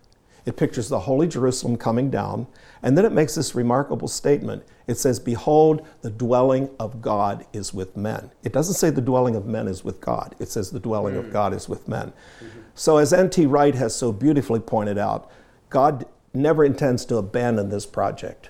it 0.46 0.56
pictures 0.56 0.90
the 0.90 1.00
holy 1.00 1.28
Jerusalem 1.28 1.78
coming 1.78 2.10
down, 2.10 2.48
and 2.82 2.98
then 2.98 3.06
it 3.06 3.12
makes 3.12 3.36
this 3.36 3.56
remarkable 3.56 4.08
statement. 4.08 4.64
It 4.88 4.98
says, 4.98 5.20
Behold, 5.20 5.86
the 6.02 6.10
dwelling 6.10 6.70
of 6.80 7.02
God 7.02 7.46
is 7.52 7.74
with 7.74 7.98
men. 7.98 8.32
It 8.44 8.54
doesn't 8.54 8.76
say 8.76 8.90
the 8.90 9.02
dwelling 9.02 9.36
of 9.36 9.46
men 9.46 9.68
is 9.68 9.84
with 9.84 10.00
God, 10.00 10.36
it 10.40 10.50
says 10.50 10.72
the 10.72 10.80
dwelling 10.80 11.16
of 11.16 11.26
hmm. 11.26 11.32
God 11.32 11.54
is 11.54 11.68
with 11.68 11.88
men. 11.88 12.14
Mm-hmm. 12.40 12.60
So, 12.76 12.98
as 12.98 13.12
N.T. 13.12 13.46
Wright 13.46 13.76
has 13.76 13.96
so 13.96 14.12
beautifully 14.12 14.60
pointed 14.60 14.98
out, 14.98 15.30
God 15.70 16.06
never 16.34 16.64
intends 16.64 17.06
to 17.06 17.18
abandon 17.18 17.70
this 17.70 17.86
project 17.86 18.50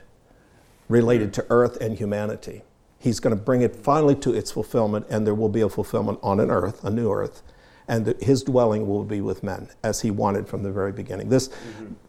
related 0.89 1.27
hmm. 1.27 1.33
to 1.33 1.45
earth 1.49 1.77
and 1.81 1.97
humanity. 1.97 2.63
He's 2.99 3.19
going 3.19 3.35
to 3.35 3.41
bring 3.41 3.61
it 3.61 3.75
finally 3.75 4.15
to 4.15 4.33
its 4.33 4.51
fulfillment, 4.51 5.05
and 5.09 5.25
there 5.25 5.35
will 5.35 5.49
be 5.49 5.61
a 5.61 5.69
fulfillment 5.69 6.19
on 6.23 6.39
an 6.39 6.49
earth, 6.49 6.83
a 6.83 6.89
new 6.89 7.11
earth, 7.11 7.43
and 7.87 8.05
that 8.05 8.23
his 8.23 8.43
dwelling 8.43 8.87
will 8.87 9.03
be 9.03 9.21
with 9.21 9.43
men, 9.43 9.69
as 9.83 10.01
he 10.01 10.11
wanted 10.11 10.47
from 10.47 10.63
the 10.63 10.71
very 10.71 10.91
beginning. 10.91 11.29
This, 11.29 11.49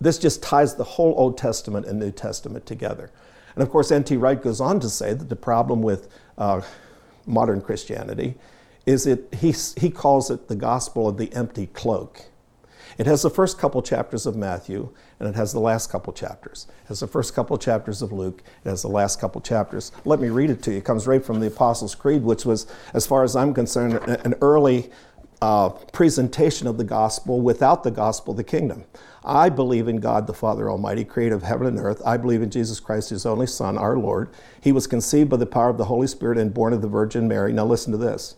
this 0.01 0.19
just 0.19 0.43
ties 0.43 0.75
the 0.75 0.85
whole 0.85 1.15
Old 1.17 1.37
Testament 1.37 1.87
and 1.87 1.99
New 1.99 2.11
Testament 2.11 2.67
together. 2.67 3.11
And 3.55 3.63
of 3.63 3.71
course, 3.71 3.91
N.T. 3.91 4.17
Wright 4.17 4.41
goes 4.41 4.61
on 4.61 4.81
to 4.81 4.89
say 4.89 5.15
that 5.15 5.29
the 5.29 5.37
problem 5.37 5.83
with 5.83 6.09
uh, 6.39 6.63
modern 7.27 7.61
Christianity 7.61 8.37
is 8.87 9.07
it, 9.07 9.29
he, 9.35 9.55
he 9.77 9.91
calls 9.91 10.31
it 10.31 10.49
the 10.49 10.57
gospel 10.57 11.09
of 11.09 11.19
the 11.19 11.33
empty 11.35 11.67
cloak. 11.67 12.23
It 12.97 13.07
has 13.07 13.23
the 13.23 13.31
first 13.31 13.59
couple 13.59 13.83
chapters 13.83 14.27
of 14.27 14.37
Matthew, 14.37 14.95
and 15.21 15.29
it 15.29 15.35
has 15.35 15.53
the 15.53 15.61
last 15.61 15.91
couple 15.91 16.13
chapters. 16.13 16.67
It 16.85 16.89
has 16.89 17.01
the 17.01 17.07
first 17.07 17.35
couple 17.35 17.59
chapters 17.59 18.03
of 18.03 18.13
Luke, 18.13 18.43
it 18.65 18.69
has 18.69 18.83
the 18.83 18.89
last 18.89 19.21
couple 19.21 19.41
chapters. 19.41 19.93
Let 20.05 20.21
me 20.21 20.29
read 20.29 20.51
it 20.51 20.63
to 20.63 20.71
you. 20.71 20.79
It 20.79 20.85
comes 20.85 21.07
right 21.07 21.25
from 21.25 21.41
the 21.41 21.49
Apostles' 21.49 21.95
Creed, 21.95 22.23
which 22.23 22.45
was, 22.45 22.67
as 22.95 23.07
far 23.07 23.25
as 23.25 23.37
I'm 23.37 23.53
concerned, 23.53 23.95
an 24.09 24.35
early 24.41 24.91
uh, 25.41 25.69
presentation 25.69 26.67
of 26.67 26.79
the 26.79 26.85
gospel 26.85 27.41
without 27.41 27.85
the 27.85 27.91
gospel 27.91 28.35
the 28.35 28.45
kingdom. 28.45 28.85
I 29.25 29.49
believe 29.49 29.89
in 29.89 29.99
God 29.99 30.27
the 30.27 30.35
Father 30.35 30.71
Almighty, 30.71 31.05
creator 31.05 31.35
of 31.35 31.43
heaven 31.43 31.67
and 31.67 31.79
earth. 31.79 32.01
I 32.05 32.17
believe 32.17 32.43
in 32.43 32.51
Jesus 32.51 32.81
Christ, 32.81 33.11
his 33.11 33.27
only 33.27 33.47
Son, 33.47 33.77
our 33.77 33.97
Lord. 33.99 34.31
He 34.61 34.73
was 34.73 34.87
conceived 34.87 35.31
by 35.31 35.37
the 35.37 35.47
power 35.47 35.69
of 35.69 35.79
the 35.79 35.85
Holy 35.85 36.07
Spirit 36.07 36.39
and 36.39 36.55
born 36.55 36.73
of 36.73 36.83
the 36.83 36.89
Virgin 36.89 37.29
Mary. 37.29 37.53
Now 37.53 37.67
listen 37.67 37.93
to 37.93 37.99
this 37.99 38.37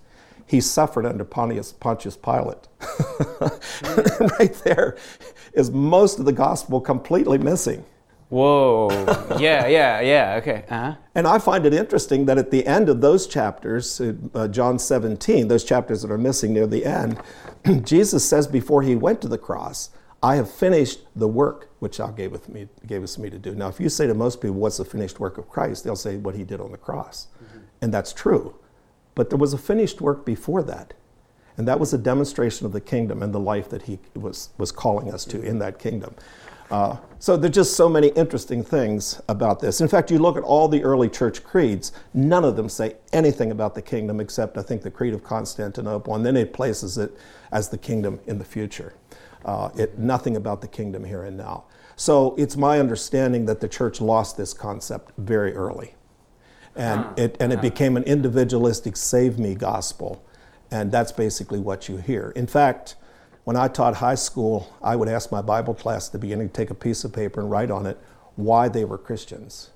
he 0.51 0.61
suffered 0.61 1.07
under 1.07 1.25
Pontius, 1.25 1.73
Pontius 1.73 2.17
Pilate. 2.17 2.67
right 4.41 4.53
there 4.65 4.97
is 5.53 5.71
most 5.71 6.19
of 6.19 6.25
the 6.25 6.33
gospel 6.33 6.81
completely 6.81 7.39
missing. 7.39 7.85
Whoa. 8.31 8.89
Yeah, 9.39 9.69
yeah, 9.69 10.01
yeah. 10.01 10.35
Okay. 10.39 10.65
Uh-huh. 10.69 10.97
And 11.15 11.29
I 11.29 11.39
find 11.39 11.67
it 11.67 11.73
interesting 11.73 12.27
that 12.27 12.37
at 12.37 12.51
the 12.51 12.67
end 12.67 12.89
of 12.89 13.01
those 13.01 13.29
chapters, 13.29 14.01
uh, 14.01 14.49
John 14.49 14.81
17, 14.81 15.47
those 15.47 15.63
chapters 15.63 16.03
that 16.03 16.11
are 16.11 16.19
missing 16.19 16.53
near 16.53 16.67
the 16.67 16.85
end, 16.85 17.21
Jesus 17.85 18.29
says 18.29 18.49
before 18.49 18.83
he 18.83 18.97
went 18.97 19.21
to 19.23 19.29
the 19.29 19.39
cross, 19.39 19.91
I 20.21 20.35
have 20.35 20.51
finished 20.51 21.01
the 21.15 21.29
work 21.29 21.71
which 21.79 21.99
thou 21.99 22.09
gavest 22.09 22.49
me, 22.49 22.67
gavest 22.87 23.21
me 23.21 23.31
to 23.31 23.39
do. 23.39 23.55
Now, 23.55 23.69
if 23.69 23.79
you 23.79 23.89
say 23.89 24.09
to 24.09 24.15
most 24.15 24.41
people, 24.41 24.57
what's 24.57 24.79
the 24.79 24.85
finished 24.85 25.21
work 25.21 25.39
of 25.39 25.49
Christ? 25.49 25.85
They'll 25.85 25.95
say 25.95 26.17
what 26.17 26.35
he 26.35 26.43
did 26.43 26.61
on 26.61 26.73
the 26.73 26.79
cross. 26.79 27.29
Mm-hmm. 27.43 27.59
And 27.83 27.95
that's 27.95 28.13
true. 28.13 28.57
But 29.21 29.29
there 29.29 29.39
was 29.39 29.53
a 29.53 29.59
finished 29.59 30.01
work 30.01 30.25
before 30.25 30.63
that. 30.63 30.95
And 31.59 31.69
that 31.69 31.79
was 31.79 31.93
a 31.93 31.99
demonstration 31.99 32.65
of 32.65 32.73
the 32.73 32.81
kingdom 32.81 33.23
and 33.23 33.35
the 33.35 33.39
life 33.39 33.69
that 33.69 33.83
he 33.83 33.99
was, 34.15 34.49
was 34.57 34.73
calling 34.73 35.13
us 35.13 35.27
to 35.27 35.43
in 35.43 35.59
that 35.59 35.79
kingdom. 35.79 36.15
Uh, 36.71 36.97
so 37.19 37.37
there's 37.37 37.55
just 37.55 37.77
so 37.77 37.87
many 37.87 38.09
interesting 38.09 38.65
things 38.65 39.21
about 39.29 39.61
this. 39.61 39.83
In 39.83 39.89
fact, 39.89 40.11
you 40.11 40.19
look 40.19 40.39
at 40.39 40.43
all 40.43 40.69
the 40.69 40.83
early 40.83 41.11
church 41.11 41.45
creeds, 41.45 41.93
none 42.15 42.47
of 42.47 42.57
them 42.57 42.71
say 42.71 42.97
anything 43.13 43.51
about 43.51 43.75
the 43.75 43.83
kingdom 43.83 44.21
except, 44.21 44.57
I 44.57 44.63
think, 44.63 44.81
the 44.81 44.91
Creed 44.91 45.13
of 45.13 45.23
Constantinople, 45.23 46.15
and 46.15 46.25
then 46.25 46.35
it 46.35 46.55
places 46.55 46.97
it 46.97 47.15
as 47.53 47.69
the 47.69 47.77
kingdom 47.77 48.21
in 48.27 48.39
the 48.39 48.45
future. 48.47 48.95
Uh, 49.45 49.69
it, 49.77 49.99
nothing 49.99 50.35
about 50.35 50.63
the 50.63 50.69
kingdom 50.69 51.05
here 51.05 51.25
and 51.25 51.37
now. 51.37 51.65
So 51.95 52.35
it's 52.39 52.57
my 52.57 52.81
understanding 52.81 53.45
that 53.45 53.61
the 53.61 53.69
church 53.69 54.01
lost 54.01 54.39
this 54.39 54.55
concept 54.55 55.13
very 55.19 55.55
early 55.55 55.95
and 56.77 57.19
it 57.19 57.37
and 57.41 57.53
it 57.53 57.61
became 57.61 57.97
an 57.97 58.05
individualistic 58.05 58.97
save 58.97 59.39
me 59.39 59.55
gospel. 59.55 60.25
And 60.71 60.93
that's 60.93 61.11
basically 61.11 61.59
what 61.59 61.89
you 61.89 61.97
hear. 61.97 62.33
In 62.37 62.47
fact 62.47 62.97
when 63.45 63.57
i 63.57 63.67
taught 63.67 63.97
high 63.97 64.15
school 64.15 64.73
i 64.83 64.95
would 64.95 65.09
ask 65.09 65.33
my 65.33 65.43
bible 65.43 65.75
class 65.75 66.09
at 66.09 66.13
the 66.13 66.19
beginning 66.19 66.49
to 66.49 66.53
take 66.53 66.71
a 66.71 66.75
piece 66.75 67.05
of 67.05 67.13
paper 67.13 67.41
and 67.41 67.51
write 67.51 67.71
on 67.71 67.87
it 67.87 67.99
why 68.37 68.69
they 68.69 68.85
were 68.85 68.99
christians. 68.99 69.71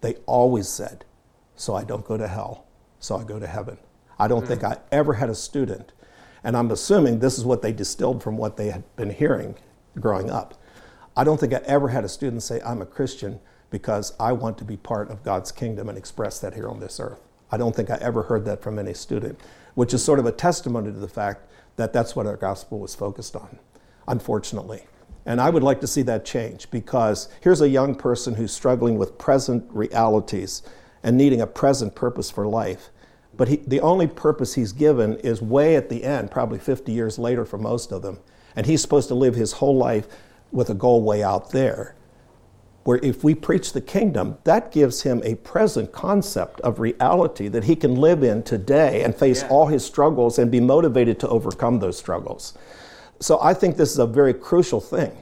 They 0.00 0.14
always 0.26 0.68
said 0.68 1.04
so 1.54 1.74
i 1.74 1.84
don't 1.84 2.04
go 2.04 2.16
to 2.16 2.28
hell 2.28 2.66
so 2.98 3.16
i 3.16 3.24
go 3.24 3.38
to 3.38 3.46
heaven. 3.46 3.78
I 4.18 4.28
don't 4.28 4.46
think 4.46 4.62
hmm. 4.62 4.68
i 4.68 4.78
ever 4.90 5.14
had 5.14 5.30
a 5.30 5.34
student. 5.34 5.92
And 6.42 6.56
i'm 6.56 6.70
assuming 6.70 7.18
this 7.18 7.38
is 7.38 7.44
what 7.44 7.62
they 7.62 7.72
distilled 7.72 8.22
from 8.22 8.36
what 8.36 8.56
they 8.56 8.70
had 8.70 8.84
been 8.96 9.10
hearing 9.10 9.56
growing 9.98 10.30
up. 10.30 10.60
I 11.16 11.24
don't 11.24 11.38
think 11.38 11.54
i 11.54 11.60
ever 11.66 11.88
had 11.88 12.04
a 12.04 12.08
student 12.08 12.42
say 12.42 12.60
i'm 12.62 12.82
a 12.82 12.86
christian 12.86 13.40
because 13.70 14.14
I 14.20 14.32
want 14.32 14.58
to 14.58 14.64
be 14.64 14.76
part 14.76 15.10
of 15.10 15.24
God's 15.24 15.52
kingdom 15.52 15.88
and 15.88 15.98
express 15.98 16.38
that 16.40 16.54
here 16.54 16.68
on 16.68 16.80
this 16.80 17.00
earth. 17.00 17.20
I 17.50 17.56
don't 17.56 17.74
think 17.74 17.90
I 17.90 17.98
ever 18.00 18.22
heard 18.22 18.44
that 18.44 18.62
from 18.62 18.78
any 18.78 18.94
student, 18.94 19.38
which 19.74 19.94
is 19.94 20.04
sort 20.04 20.18
of 20.18 20.26
a 20.26 20.32
testimony 20.32 20.92
to 20.92 20.98
the 20.98 21.08
fact 21.08 21.50
that 21.76 21.92
that's 21.92 22.16
what 22.16 22.26
our 22.26 22.36
gospel 22.36 22.78
was 22.78 22.94
focused 22.94 23.36
on, 23.36 23.58
unfortunately. 24.08 24.84
And 25.24 25.40
I 25.40 25.50
would 25.50 25.62
like 25.62 25.80
to 25.80 25.86
see 25.86 26.02
that 26.02 26.24
change 26.24 26.70
because 26.70 27.28
here's 27.40 27.60
a 27.60 27.68
young 27.68 27.94
person 27.94 28.34
who's 28.34 28.52
struggling 28.52 28.96
with 28.96 29.18
present 29.18 29.64
realities 29.70 30.62
and 31.02 31.16
needing 31.16 31.40
a 31.40 31.46
present 31.46 31.94
purpose 31.94 32.30
for 32.30 32.46
life. 32.46 32.90
But 33.36 33.48
he, 33.48 33.56
the 33.56 33.80
only 33.80 34.06
purpose 34.06 34.54
he's 34.54 34.72
given 34.72 35.16
is 35.18 35.42
way 35.42 35.76
at 35.76 35.88
the 35.88 36.04
end, 36.04 36.30
probably 36.30 36.58
50 36.58 36.92
years 36.92 37.18
later 37.18 37.44
for 37.44 37.58
most 37.58 37.92
of 37.92 38.02
them. 38.02 38.20
And 38.54 38.66
he's 38.66 38.80
supposed 38.80 39.08
to 39.08 39.14
live 39.14 39.34
his 39.34 39.52
whole 39.52 39.76
life 39.76 40.06
with 40.52 40.70
a 40.70 40.74
goal 40.74 41.02
way 41.02 41.22
out 41.22 41.50
there 41.50 41.96
where 42.86 43.00
if 43.02 43.24
we 43.24 43.34
preach 43.34 43.72
the 43.72 43.80
kingdom, 43.80 44.38
that 44.44 44.70
gives 44.70 45.02
him 45.02 45.20
a 45.24 45.34
present 45.34 45.90
concept 45.90 46.60
of 46.60 46.78
reality 46.78 47.48
that 47.48 47.64
he 47.64 47.74
can 47.74 47.96
live 47.96 48.22
in 48.22 48.44
today 48.44 49.02
and 49.02 49.12
face 49.12 49.42
yeah. 49.42 49.48
all 49.48 49.66
his 49.66 49.84
struggles 49.84 50.38
and 50.38 50.52
be 50.52 50.60
motivated 50.60 51.18
to 51.18 51.28
overcome 51.28 51.80
those 51.80 51.98
struggles. 51.98 52.56
So 53.18 53.40
I 53.42 53.54
think 53.54 53.76
this 53.76 53.90
is 53.90 53.98
a 53.98 54.06
very 54.06 54.32
crucial 54.32 54.80
thing 54.80 55.16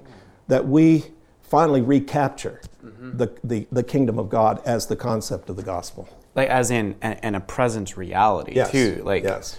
that 0.47 0.66
we 0.68 1.06
finally 1.40 1.80
recapture 1.80 2.61
mm-hmm. 2.85 3.16
the, 3.16 3.35
the, 3.42 3.66
the 3.73 3.83
kingdom 3.83 4.18
of 4.18 4.28
God 4.28 4.61
as 4.66 4.87
the 4.87 4.97
concept 4.97 5.49
of 5.49 5.56
the 5.56 5.62
gospel. 5.62 6.06
Like 6.35 6.50
as 6.50 6.71
in 6.71 6.97
and 7.00 7.35
a 7.35 7.40
present 7.40 7.97
reality 7.97 8.52
yes. 8.56 8.73
too. 8.73 9.00
Like 9.04 9.23
yes. 9.23 9.59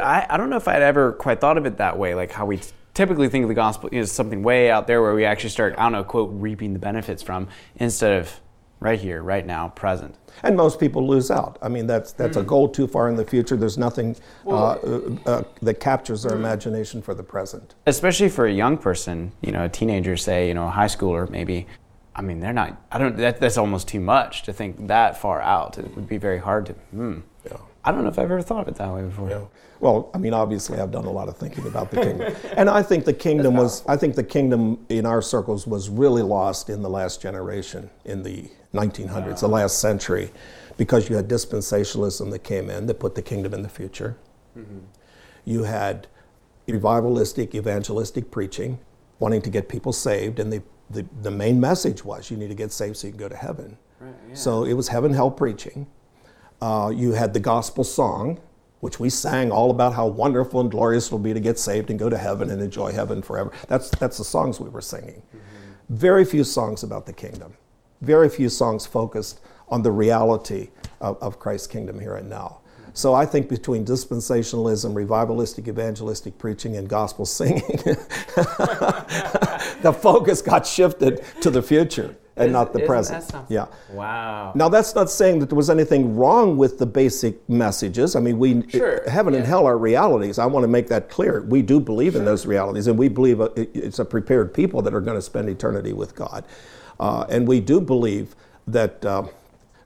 I, 0.00 0.26
I 0.30 0.38
don't 0.38 0.48
know 0.48 0.56
if 0.56 0.66
I'd 0.66 0.80
ever 0.80 1.12
quite 1.12 1.42
thought 1.42 1.58
of 1.58 1.66
it 1.66 1.76
that 1.76 1.98
way, 1.98 2.14
like 2.14 2.32
how 2.32 2.46
we 2.46 2.60
typically 2.94 3.28
think 3.28 3.42
of 3.42 3.48
the 3.48 3.54
gospel 3.54 3.90
as 3.92 4.10
something 4.10 4.42
way 4.42 4.70
out 4.70 4.86
there 4.86 5.02
where 5.02 5.14
we 5.14 5.24
actually 5.24 5.50
start, 5.50 5.74
I 5.76 5.82
don't 5.82 5.92
know, 5.92 6.04
quote, 6.04 6.30
reaping 6.32 6.72
the 6.72 6.78
benefits 6.78 7.22
from 7.22 7.48
instead 7.76 8.12
of 8.20 8.40
right 8.80 9.00
here, 9.00 9.22
right 9.22 9.44
now, 9.46 9.68
present. 9.68 10.16
And 10.42 10.56
most 10.56 10.78
people 10.78 11.06
lose 11.06 11.30
out. 11.30 11.58
I 11.62 11.68
mean, 11.68 11.86
that's 11.86 12.12
that's 12.12 12.36
mm. 12.36 12.40
a 12.40 12.44
goal 12.44 12.68
too 12.68 12.86
far 12.86 13.08
in 13.08 13.16
the 13.16 13.24
future. 13.24 13.56
There's 13.56 13.78
nothing 13.78 14.16
well, 14.44 14.78
uh, 15.26 15.30
uh, 15.30 15.44
that 15.62 15.80
captures 15.80 16.22
their 16.22 16.36
imagination 16.36 17.00
for 17.00 17.14
the 17.14 17.22
present. 17.22 17.74
Especially 17.86 18.28
for 18.28 18.46
a 18.46 18.52
young 18.52 18.76
person, 18.76 19.32
you 19.40 19.52
know, 19.52 19.64
a 19.64 19.68
teenager, 19.68 20.16
say, 20.16 20.48
you 20.48 20.54
know, 20.54 20.66
a 20.66 20.70
high 20.70 20.86
schooler, 20.86 21.28
maybe. 21.28 21.66
I 22.16 22.22
mean, 22.22 22.38
they're 22.38 22.52
not. 22.52 22.80
I 22.92 22.98
don't. 22.98 23.16
That, 23.16 23.40
that's 23.40 23.56
almost 23.56 23.88
too 23.88 24.00
much 24.00 24.42
to 24.44 24.52
think 24.52 24.86
that 24.86 25.20
far 25.20 25.40
out. 25.40 25.78
It 25.78 25.96
would 25.96 26.08
be 26.08 26.18
very 26.18 26.38
hard 26.38 26.66
to. 26.66 26.72
Hmm. 26.72 27.20
I 27.84 27.92
don't 27.92 28.02
know 28.02 28.08
if 28.08 28.18
I've 28.18 28.30
ever 28.30 28.42
thought 28.42 28.62
of 28.62 28.68
it 28.68 28.76
that 28.76 28.92
way 28.92 29.02
before. 29.02 29.28
Yeah. 29.28 29.44
Well, 29.80 30.10
I 30.14 30.18
mean, 30.18 30.32
obviously, 30.32 30.78
I've 30.78 30.90
done 30.90 31.04
a 31.04 31.10
lot 31.10 31.28
of 31.28 31.36
thinking 31.36 31.66
about 31.66 31.90
the 31.90 32.00
kingdom, 32.00 32.34
and 32.56 32.70
I 32.70 32.82
think 32.82 33.04
the 33.04 33.12
kingdom 33.12 33.54
was. 33.54 33.84
I 33.86 33.96
think 33.96 34.14
the 34.14 34.24
kingdom 34.24 34.84
in 34.88 35.04
our 35.04 35.20
circles 35.20 35.66
was 35.66 35.90
really 35.90 36.22
lost 36.22 36.70
in 36.70 36.80
the 36.80 36.88
last 36.88 37.20
generation, 37.20 37.90
in 38.04 38.22
the 38.22 38.50
1900s, 38.72 39.40
the 39.40 39.48
last 39.48 39.80
century, 39.80 40.30
because 40.76 41.10
you 41.10 41.16
had 41.16 41.28
dispensationalism 41.28 42.30
that 42.30 42.40
came 42.40 42.70
in 42.70 42.86
that 42.86 42.98
put 42.98 43.14
the 43.14 43.22
kingdom 43.22 43.52
in 43.52 43.62
the 43.62 43.68
future. 43.68 44.16
Mm-hmm. 44.56 44.78
You 45.44 45.64
had 45.64 46.06
revivalistic, 46.66 47.54
evangelistic 47.54 48.30
preaching, 48.30 48.78
wanting 49.18 49.42
to 49.42 49.50
get 49.50 49.68
people 49.68 49.92
saved, 49.92 50.38
and 50.38 50.52
the, 50.52 50.62
the, 50.90 51.04
the 51.22 51.30
main 51.30 51.60
message 51.60 52.04
was 52.04 52.30
you 52.30 52.36
need 52.36 52.48
to 52.48 52.54
get 52.54 52.72
saved 52.72 52.96
so 52.96 53.06
you 53.06 53.12
can 53.12 53.20
go 53.20 53.28
to 53.28 53.36
heaven. 53.36 53.76
Right, 54.00 54.14
yeah. 54.28 54.34
So 54.34 54.64
it 54.64 54.72
was 54.72 54.88
heaven 54.88 55.12
hell 55.12 55.30
preaching. 55.30 55.86
Uh, 56.60 56.92
you 56.94 57.12
had 57.12 57.34
the 57.34 57.40
gospel 57.40 57.84
song, 57.84 58.40
which 58.80 59.00
we 59.00 59.10
sang 59.10 59.50
all 59.50 59.70
about 59.70 59.94
how 59.94 60.06
wonderful 60.06 60.60
and 60.60 60.70
glorious 60.70 61.06
it 61.06 61.12
will 61.12 61.18
be 61.18 61.34
to 61.34 61.40
get 61.40 61.58
saved 61.58 61.90
and 61.90 61.98
go 61.98 62.08
to 62.08 62.18
heaven 62.18 62.50
and 62.50 62.60
enjoy 62.62 62.92
heaven 62.92 63.22
forever. 63.22 63.50
That's, 63.68 63.90
that's 63.90 64.18
the 64.18 64.24
songs 64.24 64.60
we 64.60 64.68
were 64.68 64.80
singing. 64.80 65.22
Mm-hmm. 65.34 65.96
Very 65.96 66.24
few 66.24 66.44
songs 66.44 66.82
about 66.82 67.06
the 67.06 67.12
kingdom. 67.12 67.54
Very 68.00 68.28
few 68.28 68.48
songs 68.48 68.86
focused 68.86 69.40
on 69.68 69.82
the 69.82 69.90
reality 69.90 70.70
of, 71.00 71.16
of 71.22 71.38
Christ's 71.38 71.66
kingdom 71.66 71.98
here 71.98 72.16
and 72.16 72.28
now. 72.28 72.60
So 72.92 73.12
I 73.12 73.26
think 73.26 73.48
between 73.48 73.84
dispensationalism, 73.84 74.94
revivalistic, 74.94 75.66
evangelistic 75.66 76.38
preaching, 76.38 76.76
and 76.76 76.88
gospel 76.88 77.26
singing, 77.26 77.60
the 79.82 79.96
focus 80.00 80.40
got 80.40 80.64
shifted 80.64 81.24
to 81.40 81.50
the 81.50 81.60
future 81.60 82.16
and 82.36 82.52
not 82.52 82.72
the 82.72 82.80
present. 82.80 83.32
Yeah. 83.48 83.66
Wow. 83.90 84.52
Now 84.54 84.68
that's 84.68 84.94
not 84.94 85.10
saying 85.10 85.38
that 85.40 85.50
there 85.50 85.56
was 85.56 85.70
anything 85.70 86.16
wrong 86.16 86.56
with 86.56 86.78
the 86.78 86.86
basic 86.86 87.48
messages. 87.48 88.16
I 88.16 88.20
mean, 88.20 88.38
we 88.38 88.68
sure. 88.68 89.08
heaven 89.08 89.34
yeah. 89.34 89.40
and 89.40 89.48
hell 89.48 89.66
are 89.66 89.78
realities. 89.78 90.38
I 90.38 90.46
want 90.46 90.64
to 90.64 90.68
make 90.68 90.88
that 90.88 91.08
clear. 91.08 91.42
We 91.42 91.62
do 91.62 91.78
believe 91.80 92.12
sure. 92.12 92.20
in 92.20 92.24
those 92.24 92.46
realities, 92.46 92.86
and 92.86 92.98
we 92.98 93.08
believe 93.08 93.40
it's 93.56 93.98
a 93.98 94.04
prepared 94.04 94.52
people 94.52 94.82
that 94.82 94.94
are 94.94 95.00
going 95.00 95.16
to 95.16 95.22
spend 95.22 95.48
eternity 95.48 95.92
with 95.92 96.14
God, 96.14 96.44
uh, 96.98 97.26
and 97.28 97.46
we 97.46 97.60
do 97.60 97.80
believe 97.80 98.34
that. 98.66 99.04
Uh, 99.04 99.24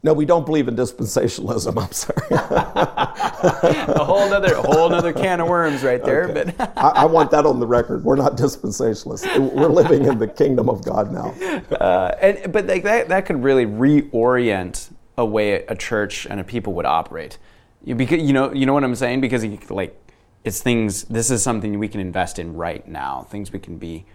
no, 0.03 0.13
we 0.13 0.25
don't 0.25 0.47
believe 0.47 0.69
in 0.69 0.77
dispensationalism. 0.77 1.83
I'm 1.83 1.93
sorry. 1.93 2.29
a 2.31 4.05
whole 4.05 4.33
other, 4.33 4.55
whole 4.55 4.95
other 4.95 5.13
can 5.13 5.41
of 5.41 5.49
worms 5.49 5.83
right 5.83 6.03
there. 6.05 6.29
Okay. 6.31 6.53
But 6.57 6.79
I, 6.79 7.03
I, 7.03 7.05
want 7.05 7.31
that 7.33 7.45
on 7.45 7.59
the 7.59 7.67
record. 7.67 8.05
We're 8.05 8.17
not 8.17 8.37
dispensationalists. 8.37 9.55
We're 9.55 9.69
living 9.69 10.05
in 10.05 10.19
the 10.19 10.29
kingdom 10.29 10.69
of 10.69 10.85
God 10.85 11.13
now. 11.13 11.31
Uh, 11.73 12.15
and 12.21 12.53
but 12.53 12.67
like 12.67 12.85
that, 12.85 13.09
that 13.09 13.27
could 13.27 13.43
really 13.43 13.67
reorient 13.67 14.93
a 15.17 15.25
way 15.25 15.65
a 15.67 15.75
church 15.75 16.27
and 16.27 16.39
a 16.39 16.45
people 16.45 16.75
would 16.75 16.87
operate. 16.87 17.39
You, 17.85 17.95
because 17.97 18.23
you 18.23 18.33
know, 18.33 18.53
you 18.53 18.67
know 18.67 18.75
what 18.75 18.85
I'm 18.85 18.95
saying? 18.95 19.21
Because 19.21 19.45
like 19.71 20.01
it's 20.45 20.63
things. 20.63 21.05
This 21.05 21.31
is 21.31 21.43
something 21.43 21.79
we 21.79 21.89
can 21.89 22.01
invest 22.01 22.39
in 22.39 22.55
right 22.55 22.87
now. 22.87 23.27
Things 23.31 23.53
we 23.53 23.59
can 23.59 23.79
be 23.79 24.07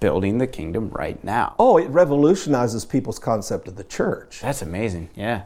building 0.00 0.38
the 0.38 0.46
kingdom 0.46 0.90
right 0.90 1.22
now. 1.22 1.54
Oh, 1.58 1.76
it 1.76 1.88
revolutionizes 1.88 2.84
people's 2.84 3.18
concept 3.18 3.68
of 3.68 3.76
the 3.76 3.84
church. 3.84 4.40
That's 4.40 4.62
amazing. 4.62 5.10
Yeah. 5.14 5.42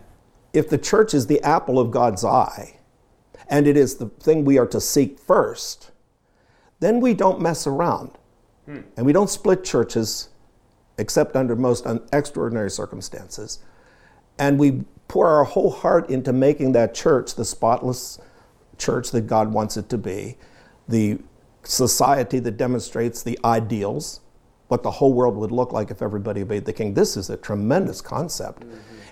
If 0.52 0.68
the 0.68 0.78
church 0.78 1.14
is 1.14 1.26
the 1.26 1.42
apple 1.42 1.78
of 1.78 1.90
God's 1.90 2.24
eye, 2.24 2.78
and 3.48 3.66
it 3.66 3.76
is 3.76 3.96
the 3.96 4.06
thing 4.06 4.44
we 4.44 4.58
are 4.58 4.66
to 4.66 4.80
seek 4.80 5.18
first, 5.18 5.90
then 6.80 7.00
we 7.00 7.14
don't 7.14 7.40
mess 7.40 7.66
around. 7.66 8.12
Hmm. 8.66 8.80
And 8.96 9.04
we 9.04 9.12
don't 9.12 9.30
split 9.30 9.64
churches 9.64 10.28
except 10.96 11.36
under 11.36 11.56
most 11.56 11.86
un- 11.86 12.06
extraordinary 12.12 12.70
circumstances. 12.70 13.58
And 14.38 14.58
we 14.58 14.84
pour 15.08 15.28
our 15.28 15.44
whole 15.44 15.70
heart 15.70 16.08
into 16.08 16.32
making 16.32 16.72
that 16.72 16.94
church 16.94 17.34
the 17.34 17.44
spotless 17.44 18.18
church 18.78 19.10
that 19.10 19.22
God 19.22 19.52
wants 19.52 19.76
it 19.76 19.88
to 19.90 19.98
be, 19.98 20.36
the 20.88 21.18
society 21.62 22.38
that 22.40 22.56
demonstrates 22.56 23.22
the 23.22 23.38
ideals, 23.44 24.20
what 24.68 24.82
the 24.82 24.90
whole 24.90 25.12
world 25.12 25.36
would 25.36 25.52
look 25.52 25.72
like 25.72 25.90
if 25.90 26.02
everybody 26.02 26.42
obeyed 26.42 26.64
the 26.64 26.72
king. 26.72 26.94
This 26.94 27.16
is 27.16 27.30
a 27.30 27.36
tremendous 27.36 28.00
concept. 28.00 28.64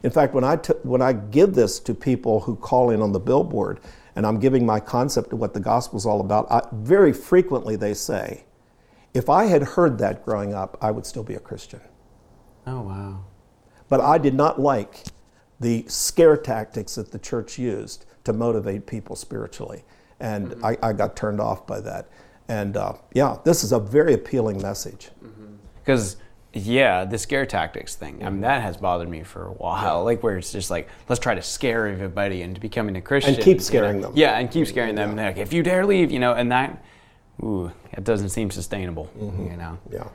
In 0.02 0.10
fact, 0.10 0.34
when 0.34 0.44
I, 0.44 0.56
t- 0.56 0.72
when 0.82 1.02
I 1.02 1.12
give 1.12 1.54
this 1.54 1.78
to 1.80 1.94
people 1.94 2.40
who 2.40 2.56
call 2.56 2.90
in 2.90 3.00
on 3.02 3.12
the 3.12 3.20
billboard, 3.20 3.80
and 4.16 4.26
I'm 4.26 4.40
giving 4.40 4.66
my 4.66 4.80
concept 4.80 5.32
of 5.32 5.38
what 5.38 5.54
the 5.54 5.60
gospel 5.60 5.98
is 5.98 6.06
all 6.06 6.20
about, 6.20 6.50
I, 6.50 6.66
very 6.72 7.12
frequently 7.12 7.76
they 7.76 7.94
say, 7.94 8.44
if 9.14 9.28
I 9.28 9.44
had 9.44 9.62
heard 9.62 9.98
that 9.98 10.24
growing 10.24 10.54
up, 10.54 10.76
I 10.80 10.90
would 10.90 11.06
still 11.06 11.22
be 11.22 11.34
a 11.34 11.40
Christian. 11.40 11.80
Oh, 12.66 12.80
wow. 12.82 13.24
But 13.88 14.00
I 14.00 14.18
did 14.18 14.34
not 14.34 14.60
like 14.60 15.04
the 15.60 15.84
scare 15.86 16.36
tactics 16.36 16.94
that 16.96 17.12
the 17.12 17.18
church 17.18 17.58
used 17.58 18.06
to 18.24 18.32
motivate 18.32 18.86
people 18.86 19.16
spiritually. 19.16 19.84
And 20.18 20.56
I, 20.64 20.76
I 20.82 20.92
got 20.92 21.14
turned 21.14 21.40
off 21.40 21.66
by 21.66 21.80
that. 21.80 22.08
And 22.48 22.76
uh, 22.76 22.94
yeah, 23.12 23.36
this 23.44 23.62
is 23.64 23.72
a 23.72 23.78
very 23.78 24.14
appealing 24.14 24.60
message. 24.60 25.10
Because, 25.82 26.16
yeah, 26.52 27.04
the 27.04 27.18
scare 27.18 27.46
tactics 27.46 27.94
thing, 27.94 28.16
I 28.20 28.24
mean, 28.24 28.34
mm-hmm. 28.34 28.40
that 28.42 28.62
has 28.62 28.76
bothered 28.76 29.08
me 29.08 29.22
for 29.22 29.46
a 29.46 29.52
while. 29.52 30.04
Like, 30.04 30.22
where 30.22 30.36
it's 30.36 30.52
just 30.52 30.70
like, 30.70 30.88
let's 31.08 31.20
try 31.20 31.34
to 31.34 31.42
scare 31.42 31.86
everybody 31.86 32.42
into 32.42 32.60
becoming 32.60 32.96
a 32.96 33.00
Christian. 33.00 33.34
And 33.34 33.42
keep 33.42 33.46
you 33.46 33.54
know? 33.54 33.62
scaring 33.62 34.00
them. 34.00 34.12
Yeah, 34.14 34.38
and 34.38 34.50
keep 34.50 34.66
scaring 34.66 34.94
them. 34.94 35.10
And 35.10 35.18
like, 35.18 35.38
if 35.38 35.52
you 35.52 35.62
dare 35.62 35.84
leave, 35.86 36.10
you 36.10 36.18
know, 36.18 36.34
and 36.34 36.52
that, 36.52 36.84
ooh, 37.42 37.72
it 37.92 38.04
doesn't 38.04 38.30
seem 38.30 38.50
sustainable, 38.50 39.10
you 39.16 39.26
mm-hmm. 39.26 39.58
know? 39.58 39.78
Yeah. 39.90 40.08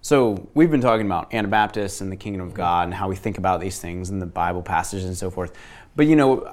So 0.00 0.50
we've 0.52 0.70
been 0.70 0.82
talking 0.82 1.06
about 1.06 1.32
Anabaptists 1.32 2.02
and 2.02 2.12
the 2.12 2.16
kingdom 2.16 2.42
of 2.42 2.48
mm-hmm. 2.48 2.58
God 2.58 2.84
and 2.84 2.94
how 2.94 3.08
we 3.08 3.16
think 3.16 3.38
about 3.38 3.60
these 3.60 3.78
things 3.78 4.10
and 4.10 4.20
the 4.20 4.26
Bible 4.26 4.60
passages 4.60 5.06
and 5.06 5.16
so 5.16 5.30
forth. 5.30 5.52
But 5.96 6.06
you 6.06 6.14
know, 6.14 6.52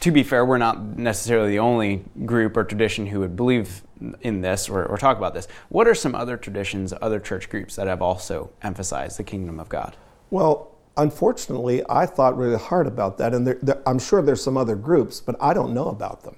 to 0.00 0.10
be 0.10 0.22
fair, 0.22 0.44
we're 0.44 0.58
not 0.58 0.98
necessarily 0.98 1.50
the 1.50 1.58
only 1.58 2.04
group 2.24 2.56
or 2.56 2.64
tradition 2.64 3.06
who 3.06 3.20
would 3.20 3.36
believe 3.36 3.82
in 4.22 4.40
this 4.40 4.68
or, 4.68 4.84
or 4.86 4.96
talk 4.96 5.18
about 5.18 5.34
this. 5.34 5.46
What 5.68 5.86
are 5.86 5.94
some 5.94 6.14
other 6.14 6.36
traditions, 6.36 6.94
other 7.02 7.20
church 7.20 7.50
groups 7.50 7.76
that 7.76 7.86
have 7.86 8.00
also 8.00 8.50
emphasized 8.62 9.18
the 9.18 9.24
kingdom 9.24 9.60
of 9.60 9.68
God? 9.68 9.96
Well, 10.30 10.74
unfortunately, 10.96 11.82
I 11.88 12.06
thought 12.06 12.36
really 12.36 12.58
hard 12.58 12.86
about 12.86 13.18
that. 13.18 13.34
And 13.34 13.46
there, 13.46 13.58
there, 13.60 13.82
I'm 13.86 13.98
sure 13.98 14.22
there's 14.22 14.42
some 14.42 14.56
other 14.56 14.74
groups, 14.74 15.20
but 15.20 15.36
I 15.40 15.52
don't 15.52 15.74
know 15.74 15.88
about 15.88 16.22
them. 16.22 16.36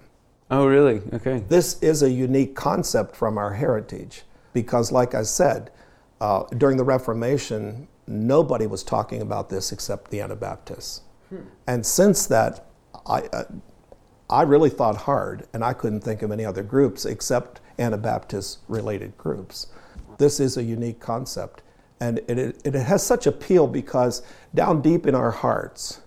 Oh, 0.51 0.67
really? 0.67 1.01
Okay. 1.13 1.45
This 1.49 1.81
is 1.83 2.03
a 2.03 2.11
unique 2.11 2.55
concept 2.57 3.15
from 3.17 3.39
our 3.39 3.55
heritage 3.55 4.23
because, 4.53 4.91
like 4.93 5.15
I 5.15 5.23
said, 5.23 5.71
uh, 6.21 6.45
during 6.59 6.77
the 6.77 6.85
Reformation, 6.85 7.89
nobody 8.07 8.67
was 8.67 8.83
talking 8.83 9.23
about 9.23 9.49
this 9.49 9.73
except 9.73 10.11
the 10.11 10.21
Anabaptists. 10.21 11.03
And 11.67 11.87
since 11.87 12.27
that, 12.27 12.67
I, 13.07 13.21
uh, 13.33 13.45
I 14.31 14.43
really 14.43 14.71
thought 14.71 14.97
hard, 14.97 15.47
and 15.53 15.65
I 15.65 15.73
couldn't 15.73 16.01
think 16.01 16.23
of 16.23 16.31
any 16.31 16.45
other 16.45 16.63
groups 16.63 17.05
except 17.05 17.61
Anabaptist 17.79 18.61
related 18.69 19.17
groups. 19.19 19.67
This 20.19 20.41
is 20.41 20.57
a 20.57 20.63
unique 20.63 21.01
concept, 21.01 21.63
and 22.01 22.19
it, 22.29 22.39
it, 22.39 22.63
it 22.65 22.75
has 22.75 23.05
such 23.05 23.27
appeal 23.27 23.67
because 23.67 24.23
down 24.55 24.81
deep 24.83 25.07
in 25.07 25.15
our 25.15 25.31
hearts, 25.31 26.01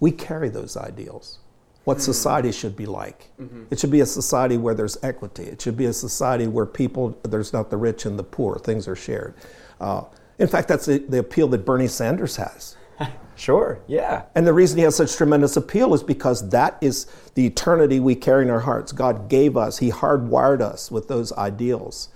we 0.00 0.10
carry 0.10 0.48
those 0.48 0.76
ideals. 0.76 1.38
What 1.84 2.00
society 2.00 2.50
should 2.50 2.74
be 2.76 2.86
like. 2.86 3.30
It 3.70 3.78
should 3.78 3.92
be 3.92 4.00
a 4.00 4.06
society 4.06 4.56
where 4.56 4.74
there's 4.74 4.98
equity. 5.04 5.44
It 5.44 5.62
should 5.62 5.76
be 5.76 5.84
a 5.84 5.92
society 5.92 6.48
where 6.48 6.66
people, 6.66 7.16
there's 7.22 7.52
not 7.52 7.70
the 7.70 7.76
rich 7.76 8.06
and 8.06 8.18
the 8.18 8.24
poor, 8.24 8.58
things 8.58 8.88
are 8.88 8.96
shared. 8.96 9.34
Uh, 9.80 10.02
in 10.40 10.48
fact, 10.48 10.66
that's 10.66 10.86
the, 10.86 10.98
the 10.98 11.20
appeal 11.20 11.46
that 11.48 11.64
Bernie 11.64 11.86
Sanders 11.86 12.34
has. 12.36 12.76
Sure. 13.38 13.80
Yeah. 13.86 14.22
And 14.34 14.46
the 14.46 14.54
reason 14.54 14.78
he 14.78 14.84
has 14.84 14.96
such 14.96 15.14
tremendous 15.14 15.58
appeal 15.58 15.92
is 15.92 16.02
because 16.02 16.48
that 16.48 16.78
is 16.80 17.06
the 17.34 17.44
eternity 17.44 18.00
we 18.00 18.14
carry 18.14 18.44
in 18.44 18.50
our 18.50 18.60
hearts. 18.60 18.92
God 18.92 19.28
gave 19.28 19.58
us, 19.58 19.76
He 19.76 19.90
hardwired 19.90 20.62
us 20.62 20.90
with 20.90 21.06
those 21.06 21.34
ideals. 21.34 22.08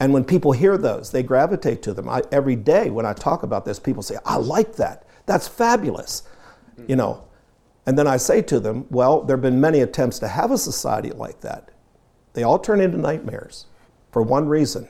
And 0.00 0.14
when 0.14 0.24
people 0.24 0.52
hear 0.52 0.78
those, 0.78 1.12
they 1.12 1.22
gravitate 1.22 1.82
to 1.82 1.92
them. 1.92 2.08
I, 2.08 2.22
every 2.32 2.56
day 2.56 2.88
when 2.88 3.04
I 3.04 3.12
talk 3.12 3.42
about 3.42 3.66
this, 3.66 3.78
people 3.78 4.02
say, 4.02 4.16
I 4.24 4.36
like 4.36 4.76
that. 4.76 5.06
That's 5.26 5.46
fabulous. 5.46 6.22
You 6.88 6.96
know, 6.96 7.24
and 7.84 7.98
then 7.98 8.06
I 8.06 8.16
say 8.16 8.40
to 8.40 8.58
them, 8.58 8.86
well, 8.88 9.20
there 9.20 9.36
have 9.36 9.42
been 9.42 9.60
many 9.60 9.80
attempts 9.80 10.18
to 10.20 10.28
have 10.28 10.50
a 10.50 10.58
society 10.58 11.10
like 11.10 11.42
that. 11.42 11.70
They 12.32 12.44
all 12.44 12.58
turn 12.58 12.80
into 12.80 12.96
nightmares 12.96 13.66
for 14.10 14.22
one 14.22 14.48
reason 14.48 14.88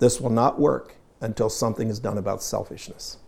this 0.00 0.20
will 0.20 0.30
not 0.30 0.58
work 0.58 0.96
until 1.20 1.48
something 1.50 1.88
is 1.88 2.00
done 2.00 2.18
about 2.18 2.42
selfishness. 2.42 3.18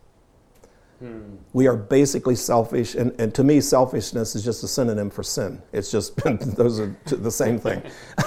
We 1.53 1.67
are 1.67 1.77
basically 1.77 2.37
selfish, 2.37 2.95
and, 2.95 3.13
and 3.21 3.35
to 3.35 3.45
me, 3.45 3.61
selfishness 3.61 4.35
is 4.35 4.45
just 4.45 4.63
a 4.63 4.69
synonym 4.69 5.11
for 5.11 5.23
sin. 5.23 5.61
It's 5.73 5.91
just 5.91 6.17
those 6.57 6.81
are 6.81 6.97
the 7.07 7.31
same 7.31 7.59
thing. 7.59 7.83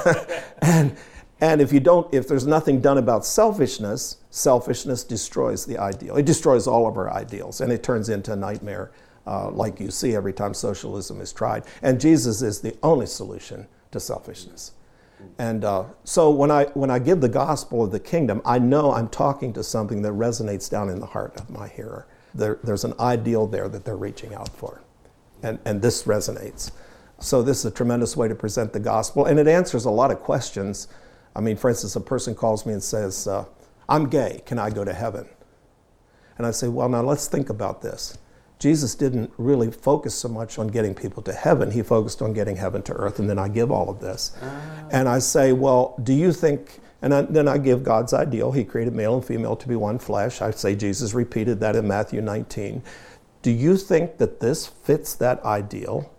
and 0.62 0.96
and 1.42 1.62
if 1.62 1.74
you 1.74 1.80
don't, 1.80 2.12
if 2.14 2.28
there's 2.28 2.48
nothing 2.48 2.80
done 2.80 2.98
about 2.98 3.26
selfishness, 3.26 4.18
selfishness 4.30 5.04
destroys 5.04 5.66
the 5.66 5.78
ideal. 5.78 6.16
It 6.16 6.26
destroys 6.26 6.66
all 6.66 6.88
of 6.88 6.98
our 6.98 7.12
ideals, 7.12 7.62
and 7.62 7.72
it 7.72 7.84
turns 7.84 8.10
into 8.10 8.34
a 8.34 8.36
nightmare, 8.36 8.92
uh, 9.28 9.52
like 9.52 9.80
you 9.80 9.92
see 9.92 10.16
every 10.16 10.34
time 10.34 10.54
socialism 10.54 11.20
is 11.20 11.34
tried. 11.34 11.64
And 11.82 12.00
Jesus 12.00 12.42
is 12.42 12.62
the 12.62 12.76
only 12.84 13.06
solution 13.06 13.68
to 13.92 14.00
selfishness. 14.00 14.72
And 15.38 15.66
uh, 15.66 15.86
so 16.04 16.30
when 16.30 16.52
I 16.52 16.66
when 16.74 16.90
I 16.90 17.00
give 17.00 17.20
the 17.20 17.30
gospel 17.30 17.84
of 17.84 17.92
the 17.92 18.00
kingdom, 18.00 18.42
I 18.46 18.60
know 18.60 18.94
I'm 18.94 19.10
talking 19.10 19.52
to 19.54 19.64
something 19.64 20.02
that 20.04 20.14
resonates 20.14 20.70
down 20.70 20.90
in 20.90 21.00
the 21.00 21.06
heart 21.06 21.36
of 21.38 21.50
my 21.50 21.68
hearer. 21.68 22.08
There, 22.36 22.60
there's 22.64 22.84
an 22.84 22.94
ideal 23.00 23.48
there 23.48 23.68
that 23.70 23.86
they're 23.86 23.98
reaching 23.98 24.34
out 24.34 24.50
for, 24.50 24.82
and 25.42 25.58
and 25.66 25.82
this 25.82 26.04
resonates. 26.04 26.72
So 27.20 27.42
this 27.42 27.60
is 27.60 27.66
a 27.66 27.72
tremendous 27.72 28.18
way 28.18 28.28
to 28.28 28.36
present 28.36 28.74
the 28.74 28.80
gospel, 28.80 29.26
and 29.26 29.40
it 29.40 29.48
answers 29.48 29.86
a 29.86 29.90
lot 29.90 30.12
of 30.12 30.20
questions. 30.20 30.88
I 31.36 31.42
mean, 31.42 31.58
for 31.58 31.70
instance, 31.70 31.96
a 31.96 32.02
person 32.02 32.36
calls 32.36 32.66
me 32.66 32.74
and 32.74 32.84
says, 32.84 33.28
uh, 33.28 33.46
"I'm 33.88 34.10
gay. 34.10 34.42
Can 34.46 34.60
I 34.60 34.70
go 34.70 34.84
to 34.84 34.94
heaven?" 34.94 35.28
And 36.38 36.46
I 36.46 36.52
say, 36.52 36.68
"Well, 36.68 36.90
now 36.90 37.02
let's 37.02 37.28
think 37.28 37.50
about 37.50 37.82
this." 37.82 38.18
Jesus 38.60 38.96
didn't 38.96 39.32
really 39.38 39.70
focus 39.70 40.16
so 40.16 40.30
much 40.30 40.58
on 40.58 40.68
getting 40.68 40.96
people 40.96 41.22
to 41.24 41.34
heaven. 41.34 41.72
He 41.72 41.82
focused 41.82 42.22
on 42.22 42.34
getting 42.34 42.56
heaven 42.56 42.82
to 42.84 42.94
earth, 42.94 43.20
and 43.20 43.30
then 43.30 43.38
I 43.38 43.50
give 43.50 43.70
all 43.72 43.90
of 43.90 44.00
this. 44.00 44.32
And 44.92 45.10
I 45.10 45.20
say, 45.20 45.52
Well, 45.52 45.96
do 46.02 46.14
you 46.14 46.32
think, 46.32 46.80
and 47.06 47.14
I, 47.14 47.22
then 47.22 47.48
I 47.48 47.60
give 47.60 47.84
God's 47.84 48.16
ideal. 48.16 48.52
He 48.52 48.64
created 48.64 48.96
male 48.96 49.14
and 49.14 49.24
female 49.24 49.56
to 49.58 49.68
be 49.68 49.76
one 49.76 50.00
flesh. 50.00 50.42
I 50.42 50.50
say 50.50 50.76
Jesus 50.76 51.14
repeated 51.14 51.60
that 51.60 51.76
in 51.76 51.88
Matthew 51.88 52.20
19. 52.20 52.82
Do 53.44 53.52
you 53.52 53.78
think 53.78 54.18
that 54.18 54.40
this 54.40 54.66
fits 54.66 55.14
that 55.18 55.40
ideal? 55.46 56.12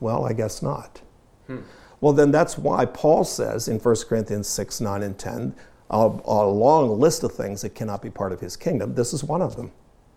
Well, 0.00 0.26
I 0.26 0.34
guess 0.34 0.60
not. 0.60 1.00
Hmm. 1.46 1.60
Well, 2.02 2.12
then 2.12 2.30
that's 2.30 2.58
why 2.58 2.84
Paul 2.84 3.24
says 3.24 3.66
in 3.66 3.78
1 3.78 3.96
Corinthians 4.06 4.46
6, 4.46 4.82
9, 4.82 5.02
and 5.02 5.18
10, 5.18 5.54
a, 5.88 5.96
a 5.96 6.44
long 6.46 7.00
list 7.00 7.24
of 7.24 7.32
things 7.32 7.62
that 7.62 7.74
cannot 7.74 8.02
be 8.02 8.10
part 8.10 8.32
of 8.32 8.40
his 8.40 8.58
kingdom. 8.58 8.94
This 8.94 9.14
is 9.14 9.24
one 9.24 9.40
of 9.40 9.56
them. 9.56 9.72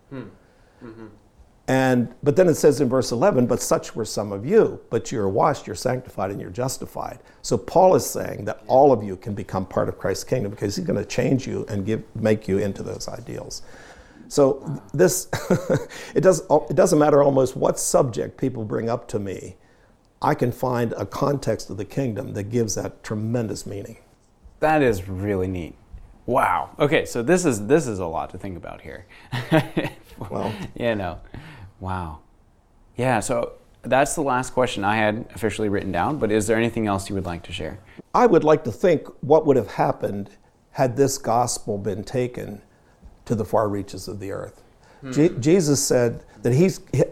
Hmm. 0.09 0.23
Mm-hmm. 0.83 1.07
And 1.67 2.13
but 2.23 2.37
then 2.37 2.47
it 2.47 2.55
says 2.55 2.79
in 2.79 2.87
verse 2.87 3.11
11, 3.11 3.45
but 3.45 3.61
such 3.61 3.93
were 3.93 4.05
some 4.05 4.31
of 4.31 4.45
you, 4.45 4.79
but 4.89 5.11
you're 5.11 5.27
washed, 5.27 5.67
you're 5.67 5.75
sanctified, 5.75 6.31
and 6.31 6.39
you're 6.39 6.49
justified. 6.49 7.19
So 7.41 7.57
Paul 7.57 7.95
is 7.95 8.05
saying 8.05 8.45
that 8.45 8.63
all 8.67 8.93
of 8.93 9.03
you 9.03 9.17
can 9.17 9.33
become 9.33 9.65
part 9.65 9.89
of 9.89 9.97
Christ's 9.97 10.23
kingdom 10.23 10.51
because 10.51 10.77
he's 10.77 10.85
going 10.85 10.99
to 10.99 11.05
change 11.05 11.45
you 11.45 11.65
and 11.67 11.85
give 11.85 12.03
make 12.15 12.47
you 12.47 12.57
into 12.57 12.83
those 12.83 13.09
ideals. 13.09 13.63
So 14.29 14.81
this 14.93 15.27
it 16.15 16.21
does 16.21 16.41
it 16.69 16.75
doesn't 16.75 16.99
matter 16.99 17.21
almost 17.21 17.57
what 17.57 17.77
subject 17.79 18.37
people 18.37 18.63
bring 18.63 18.89
up 18.89 19.09
to 19.09 19.19
me. 19.19 19.57
I 20.21 20.35
can 20.35 20.53
find 20.53 20.93
a 20.93 21.05
context 21.05 21.69
of 21.69 21.75
the 21.75 21.85
kingdom 21.85 22.33
that 22.33 22.43
gives 22.43 22.75
that 22.75 23.03
tremendous 23.03 23.65
meaning. 23.65 23.97
That 24.61 24.81
is 24.81 25.07
really 25.07 25.47
neat. 25.47 25.75
Wow. 26.25 26.71
Okay, 26.79 27.05
so 27.05 27.21
this 27.21 27.45
is 27.45 27.67
this 27.67 27.87
is 27.87 27.99
a 27.99 28.05
lot 28.05 28.29
to 28.29 28.37
think 28.37 28.55
about 28.55 28.81
here. 28.81 29.05
Well. 30.29 30.53
you 30.75 30.95
know, 30.95 31.19
wow. 31.79 32.19
Yeah. 32.95 33.19
So 33.19 33.53
that's 33.83 34.15
the 34.15 34.21
last 34.21 34.53
question 34.53 34.83
I 34.83 34.95
had 34.95 35.25
officially 35.35 35.69
written 35.69 35.91
down. 35.91 36.17
But 36.17 36.31
is 36.31 36.47
there 36.47 36.57
anything 36.57 36.87
else 36.87 37.09
you 37.09 37.15
would 37.15 37.25
like 37.25 37.43
to 37.43 37.51
share? 37.51 37.79
I 38.13 38.25
would 38.25 38.43
like 38.43 38.63
to 38.65 38.71
think 38.71 39.07
what 39.21 39.45
would 39.45 39.55
have 39.57 39.71
happened 39.71 40.29
had 40.71 40.97
this 40.97 41.17
gospel 41.17 41.77
been 41.77 42.03
taken 42.03 42.61
to 43.25 43.35
the 43.35 43.45
far 43.45 43.67
reaches 43.69 44.07
of 44.07 44.19
the 44.19 44.31
earth. 44.31 44.63
Je- 45.11 45.29
Jesus 45.39 45.85
said 45.85 46.23
that 46.41 46.53
he's, 46.53 46.79
he- 46.91 47.03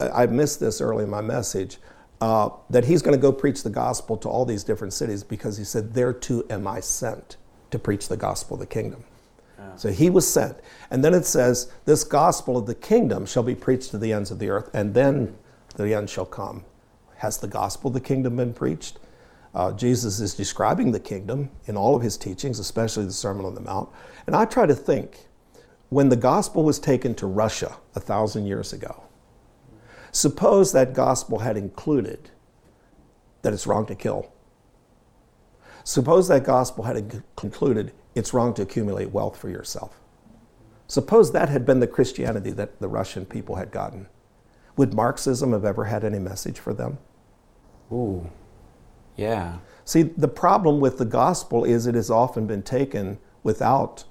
I 0.00 0.26
missed 0.26 0.60
this 0.60 0.80
early 0.80 1.04
in 1.04 1.10
my 1.10 1.20
message, 1.20 1.78
uh, 2.20 2.50
that 2.70 2.84
he's 2.84 3.02
going 3.02 3.16
to 3.16 3.20
go 3.20 3.32
preach 3.32 3.62
the 3.62 3.70
gospel 3.70 4.16
to 4.18 4.28
all 4.28 4.44
these 4.44 4.62
different 4.64 4.92
cities 4.92 5.24
because 5.24 5.56
he 5.58 5.64
said, 5.64 5.92
Thereto 5.94 6.44
am 6.50 6.66
I 6.66 6.80
sent 6.80 7.36
to 7.70 7.78
preach 7.78 8.08
the 8.08 8.16
gospel 8.16 8.54
of 8.54 8.60
the 8.60 8.66
kingdom. 8.66 9.04
So 9.76 9.90
he 9.90 10.10
was 10.10 10.30
sent. 10.30 10.58
And 10.90 11.04
then 11.04 11.14
it 11.14 11.26
says, 11.26 11.72
This 11.84 12.04
gospel 12.04 12.56
of 12.56 12.66
the 12.66 12.74
kingdom 12.74 13.26
shall 13.26 13.42
be 13.42 13.54
preached 13.54 13.90
to 13.90 13.98
the 13.98 14.12
ends 14.12 14.30
of 14.30 14.38
the 14.38 14.50
earth, 14.50 14.70
and 14.74 14.94
then 14.94 15.36
the 15.76 15.94
end 15.94 16.10
shall 16.10 16.26
come. 16.26 16.64
Has 17.16 17.38
the 17.38 17.48
gospel 17.48 17.88
of 17.88 17.94
the 17.94 18.00
kingdom 18.00 18.36
been 18.36 18.54
preached? 18.54 18.98
Uh, 19.54 19.72
Jesus 19.72 20.20
is 20.20 20.34
describing 20.34 20.90
the 20.90 21.00
kingdom 21.00 21.50
in 21.66 21.76
all 21.76 21.94
of 21.94 22.02
his 22.02 22.16
teachings, 22.16 22.58
especially 22.58 23.04
the 23.04 23.12
Sermon 23.12 23.46
on 23.46 23.54
the 23.54 23.60
Mount. 23.60 23.88
And 24.26 24.34
I 24.34 24.44
try 24.44 24.66
to 24.66 24.74
think 24.74 25.28
when 25.90 26.08
the 26.08 26.16
gospel 26.16 26.64
was 26.64 26.78
taken 26.78 27.14
to 27.16 27.26
Russia 27.26 27.76
a 27.94 28.00
thousand 28.00 28.46
years 28.46 28.72
ago, 28.72 29.04
suppose 30.10 30.72
that 30.72 30.92
gospel 30.92 31.38
had 31.38 31.56
included 31.56 32.30
that 33.42 33.52
it's 33.52 33.66
wrong 33.66 33.86
to 33.86 33.94
kill. 33.94 34.32
Suppose 35.84 36.28
that 36.28 36.44
gospel 36.44 36.84
had 36.84 37.22
concluded 37.36 37.92
it's 38.14 38.32
wrong 38.32 38.54
to 38.54 38.62
accumulate 38.62 39.10
wealth 39.10 39.36
for 39.36 39.48
yourself. 39.50 40.00
Suppose 40.86 41.32
that 41.32 41.48
had 41.48 41.64
been 41.64 41.80
the 41.80 41.86
Christianity 41.86 42.50
that 42.52 42.80
the 42.80 42.88
Russian 42.88 43.26
people 43.26 43.56
had 43.56 43.70
gotten. 43.70 44.08
Would 44.76 44.94
Marxism 44.94 45.52
have 45.52 45.64
ever 45.64 45.84
had 45.84 46.04
any 46.04 46.18
message 46.18 46.58
for 46.58 46.72
them? 46.72 46.98
Ooh, 47.92 48.30
yeah. 49.16 49.58
See, 49.84 50.02
the 50.02 50.28
problem 50.28 50.80
with 50.80 50.98
the 50.98 51.04
gospel 51.04 51.64
is 51.64 51.86
it 51.86 51.94
has 51.94 52.10
often 52.10 52.46
been 52.46 52.62
taken 52.62 53.18
without 53.42 54.04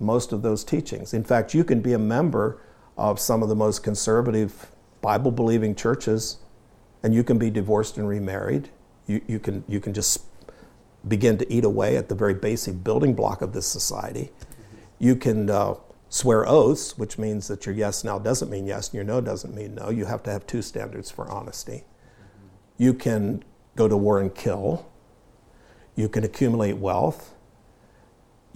most 0.00 0.32
of 0.32 0.42
those 0.42 0.64
teachings. 0.64 1.12
In 1.12 1.24
fact, 1.24 1.54
you 1.54 1.64
can 1.64 1.80
be 1.80 1.92
a 1.92 1.98
member 1.98 2.60
of 2.96 3.20
some 3.20 3.42
of 3.42 3.48
the 3.48 3.54
most 3.54 3.82
conservative 3.82 4.72
Bible 5.00 5.30
believing 5.30 5.74
churches 5.74 6.38
and 7.02 7.14
you 7.14 7.22
can 7.22 7.38
be 7.38 7.50
divorced 7.50 7.96
and 7.96 8.08
remarried. 8.08 8.70
You, 9.06 9.20
you, 9.26 9.38
can, 9.38 9.64
you 9.68 9.80
can 9.80 9.94
just 9.94 10.20
begin 11.06 11.38
to 11.38 11.52
eat 11.52 11.64
away 11.64 11.96
at 11.96 12.08
the 12.08 12.14
very 12.14 12.34
basic 12.34 12.82
building 12.82 13.14
block 13.14 13.42
of 13.42 13.52
this 13.52 13.66
society. 13.66 14.30
You 14.98 15.14
can 15.14 15.48
uh, 15.48 15.74
swear 16.08 16.46
oaths, 16.46 16.98
which 16.98 17.18
means 17.18 17.48
that 17.48 17.66
your 17.66 17.74
yes 17.74 18.02
now 18.02 18.18
doesn't 18.18 18.50
mean 18.50 18.66
yes 18.66 18.88
and 18.88 18.94
your 18.94 19.04
no 19.04 19.20
doesn't 19.20 19.54
mean 19.54 19.74
no. 19.76 19.90
You 19.90 20.06
have 20.06 20.22
to 20.24 20.32
have 20.32 20.46
two 20.46 20.62
standards 20.62 21.10
for 21.10 21.30
honesty. 21.30 21.84
You 22.76 22.94
can 22.94 23.44
go 23.76 23.88
to 23.88 23.96
war 23.96 24.20
and 24.20 24.34
kill. 24.34 24.90
You 25.94 26.08
can 26.08 26.24
accumulate 26.24 26.76
wealth 26.76 27.34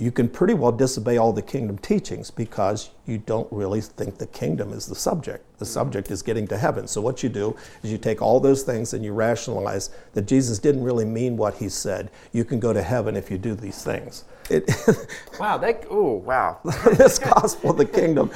you 0.03 0.11
can 0.11 0.29
pretty 0.29 0.53
well 0.53 0.73
disobey 0.73 1.17
all 1.17 1.33
the 1.33 1.43
kingdom 1.43 1.79
teachings 1.79 2.29
because 2.29 2.91
you 3.07 3.19
don't 3.19 3.47
really 3.53 3.81
think 3.81 4.19
the 4.19 4.27
kingdom 4.27 4.73
is 4.73 4.85
the 4.87 4.97
subject. 4.97 5.45
The 5.61 5.65
subject 5.65 6.11
is 6.11 6.23
getting 6.23 6.49
to 6.49 6.59
heaven. 6.59 6.89
So, 6.89 7.01
what 7.01 7.23
you 7.23 7.29
do 7.29 7.57
is 7.85 7.93
you 7.93 7.99
take 7.99 8.21
all 8.21 8.41
those 8.41 8.65
things 8.65 8.95
and 8.95 9.05
you 9.05 9.13
rationalize 9.13 9.91
that 10.15 10.23
Jesus 10.23 10.59
didn't 10.59 10.83
really 10.83 11.05
mean 11.05 11.37
what 11.37 11.55
he 11.55 11.69
said. 11.69 12.11
You 12.33 12.45
can 12.45 12.59
go 12.59 12.73
to 12.73 12.83
heaven 12.83 13.15
if 13.15 13.31
you 13.31 13.39
do 13.39 13.55
these 13.55 13.85
things. 13.85 14.25
It, 14.51 14.69
wow, 15.39 15.57
that, 15.59 15.87
oh, 15.89 16.15
wow. 16.15 16.59
this 16.97 17.21
gospel 17.21 17.71
of 17.71 17.77
the 17.77 17.85
kingdom, 17.85 18.33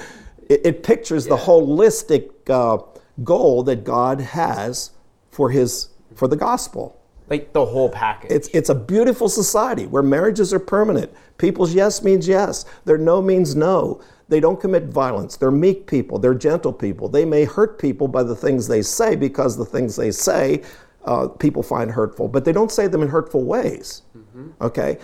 it, 0.48 0.60
it 0.64 0.82
pictures 0.84 1.26
yeah. 1.26 1.34
the 1.34 1.42
holistic 1.42 2.30
uh, 2.48 2.80
goal 3.24 3.64
that 3.64 3.82
God 3.82 4.20
has 4.20 4.92
for, 5.32 5.50
his, 5.50 5.88
for 6.14 6.28
the 6.28 6.36
gospel. 6.36 7.02
Like 7.28 7.52
the 7.52 7.64
whole 7.64 7.88
package. 7.88 8.30
It's, 8.30 8.48
it's 8.48 8.68
a 8.68 8.74
beautiful 8.74 9.28
society 9.28 9.86
where 9.86 10.02
marriages 10.02 10.52
are 10.54 10.60
permanent. 10.60 11.12
People's 11.38 11.74
yes 11.74 12.02
means 12.02 12.28
yes, 12.28 12.64
their 12.84 12.98
no 12.98 13.20
means 13.20 13.56
no. 13.56 14.00
They 14.28 14.40
don't 14.40 14.60
commit 14.60 14.84
violence. 14.84 15.36
They're 15.36 15.50
meek 15.50 15.86
people. 15.86 16.18
They're 16.18 16.34
gentle 16.34 16.72
people. 16.72 17.08
They 17.08 17.24
may 17.24 17.44
hurt 17.44 17.78
people 17.78 18.08
by 18.08 18.22
the 18.22 18.34
things 18.34 18.66
they 18.66 18.82
say 18.82 19.16
because 19.16 19.56
the 19.56 19.64
things 19.64 19.96
they 19.96 20.10
say 20.10 20.62
uh, 21.04 21.28
people 21.28 21.62
find 21.62 21.90
hurtful, 21.90 22.28
but 22.28 22.44
they 22.44 22.52
don't 22.52 22.70
say 22.70 22.88
them 22.88 23.02
in 23.02 23.08
hurtful 23.08 23.44
ways. 23.44 24.02
Mm-hmm. 24.16 24.50
Okay? 24.60 24.98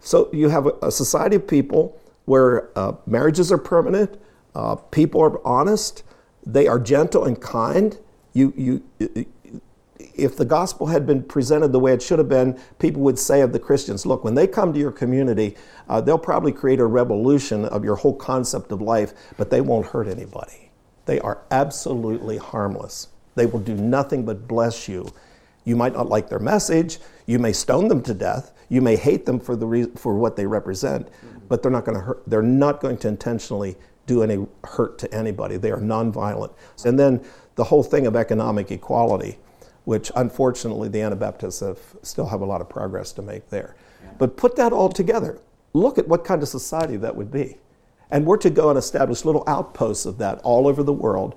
So 0.00 0.28
you 0.32 0.48
have 0.48 0.66
a, 0.66 0.72
a 0.82 0.90
society 0.90 1.36
of 1.36 1.46
people 1.46 1.98
where 2.24 2.76
uh, 2.78 2.92
marriages 3.06 3.50
are 3.50 3.58
permanent, 3.58 4.20
uh, 4.54 4.76
people 4.76 5.20
are 5.20 5.44
honest, 5.46 6.04
they 6.46 6.68
are 6.68 6.78
gentle 6.78 7.24
and 7.24 7.40
kind. 7.40 7.98
You, 8.32 8.52
you, 8.56 9.26
if 10.14 10.36
the 10.36 10.44
gospel 10.44 10.86
had 10.86 11.06
been 11.06 11.22
presented 11.22 11.72
the 11.72 11.80
way 11.80 11.92
it 11.92 12.02
should 12.02 12.18
have 12.18 12.28
been, 12.28 12.58
people 12.78 13.02
would 13.02 13.18
say 13.18 13.40
of 13.40 13.52
the 13.52 13.58
Christians, 13.58 14.04
look, 14.04 14.24
when 14.24 14.34
they 14.34 14.46
come 14.46 14.72
to 14.72 14.78
your 14.78 14.92
community, 14.92 15.56
uh, 15.88 16.00
they'll 16.00 16.18
probably 16.18 16.52
create 16.52 16.80
a 16.80 16.86
revolution 16.86 17.64
of 17.66 17.84
your 17.84 17.96
whole 17.96 18.14
concept 18.14 18.72
of 18.72 18.80
life, 18.80 19.12
but 19.36 19.50
they 19.50 19.60
won't 19.60 19.86
hurt 19.86 20.08
anybody. 20.08 20.70
They 21.06 21.18
are 21.20 21.42
absolutely 21.50 22.36
harmless. 22.36 23.08
They 23.34 23.46
will 23.46 23.60
do 23.60 23.74
nothing 23.74 24.24
but 24.24 24.46
bless 24.46 24.88
you. 24.88 25.12
You 25.64 25.76
might 25.76 25.94
not 25.94 26.08
like 26.08 26.28
their 26.28 26.38
message. 26.38 26.98
You 27.26 27.38
may 27.38 27.52
stone 27.52 27.88
them 27.88 28.02
to 28.02 28.14
death. 28.14 28.52
You 28.68 28.80
may 28.80 28.96
hate 28.96 29.26
them 29.26 29.38
for, 29.38 29.56
the 29.56 29.66
re- 29.66 29.90
for 29.96 30.16
what 30.16 30.36
they 30.36 30.46
represent, 30.46 31.08
but 31.48 31.62
they're 31.62 31.72
not 31.72 31.84
to 31.84 32.00
hurt. 32.00 32.22
They're 32.26 32.42
not 32.42 32.80
going 32.80 32.98
to 32.98 33.08
intentionally 33.08 33.76
do 34.06 34.22
any 34.22 34.46
hurt 34.64 34.98
to 34.98 35.14
anybody. 35.14 35.56
They 35.56 35.70
are 35.70 35.78
nonviolent. 35.78 36.52
And 36.84 36.98
then 36.98 37.24
the 37.54 37.64
whole 37.64 37.82
thing 37.82 38.06
of 38.06 38.16
economic 38.16 38.70
equality 38.70 39.38
which 39.84 40.10
unfortunately 40.14 40.88
the 40.88 41.00
Anabaptists 41.00 41.60
have, 41.60 41.78
still 42.02 42.26
have 42.26 42.40
a 42.40 42.44
lot 42.44 42.60
of 42.60 42.68
progress 42.68 43.12
to 43.12 43.22
make 43.22 43.48
there. 43.50 43.74
Yeah. 44.02 44.10
But 44.18 44.36
put 44.36 44.56
that 44.56 44.72
all 44.72 44.88
together. 44.88 45.40
Look 45.72 45.98
at 45.98 46.06
what 46.06 46.24
kind 46.24 46.42
of 46.42 46.48
society 46.48 46.96
that 46.98 47.16
would 47.16 47.30
be. 47.30 47.58
And 48.10 48.26
we're 48.26 48.36
to 48.38 48.50
go 48.50 48.68
and 48.68 48.78
establish 48.78 49.24
little 49.24 49.42
outposts 49.46 50.06
of 50.06 50.18
that 50.18 50.38
all 50.40 50.68
over 50.68 50.82
the 50.82 50.92
world 50.92 51.34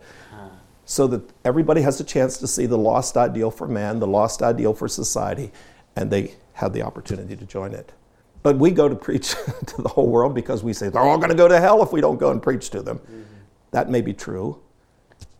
so 0.86 1.08
that 1.08 1.22
everybody 1.44 1.82
has 1.82 2.00
a 2.00 2.04
chance 2.04 2.38
to 2.38 2.48
see 2.48 2.68
the 2.68 2.78
lost 2.78 3.18
ideal 3.18 3.50
for 3.50 3.68
man, 3.68 4.00
the 4.00 4.08
lost 4.08 4.44
ideal 4.44 4.74
for 4.74 4.88
society, 4.88 5.52
and 5.96 6.12
they 6.12 6.36
have 6.54 6.74
the 6.74 6.84
opportunity 6.84 7.36
to 7.36 7.46
join 7.46 7.74
it. 7.74 7.92
But 8.44 8.58
we 8.58 8.70
go 8.70 8.88
to 8.88 8.96
preach 8.96 9.30
to 9.66 9.82
the 9.82 9.90
whole 9.90 10.08
world 10.08 10.36
because 10.36 10.64
we 10.64 10.74
say 10.74 10.90
they're 10.90 11.02
all 11.02 11.18
going 11.18 11.32
to 11.32 11.36
go 11.36 11.48
to 11.48 11.60
hell 11.60 11.82
if 11.82 11.92
we 11.92 12.02
don't 12.02 12.20
go 12.20 12.30
and 12.30 12.42
preach 12.42 12.70
to 12.70 12.84
them. 12.84 13.00
Mm-hmm. 13.00 13.22
That 13.72 13.90
may 13.90 14.02
be 14.02 14.14
true. 14.14 14.62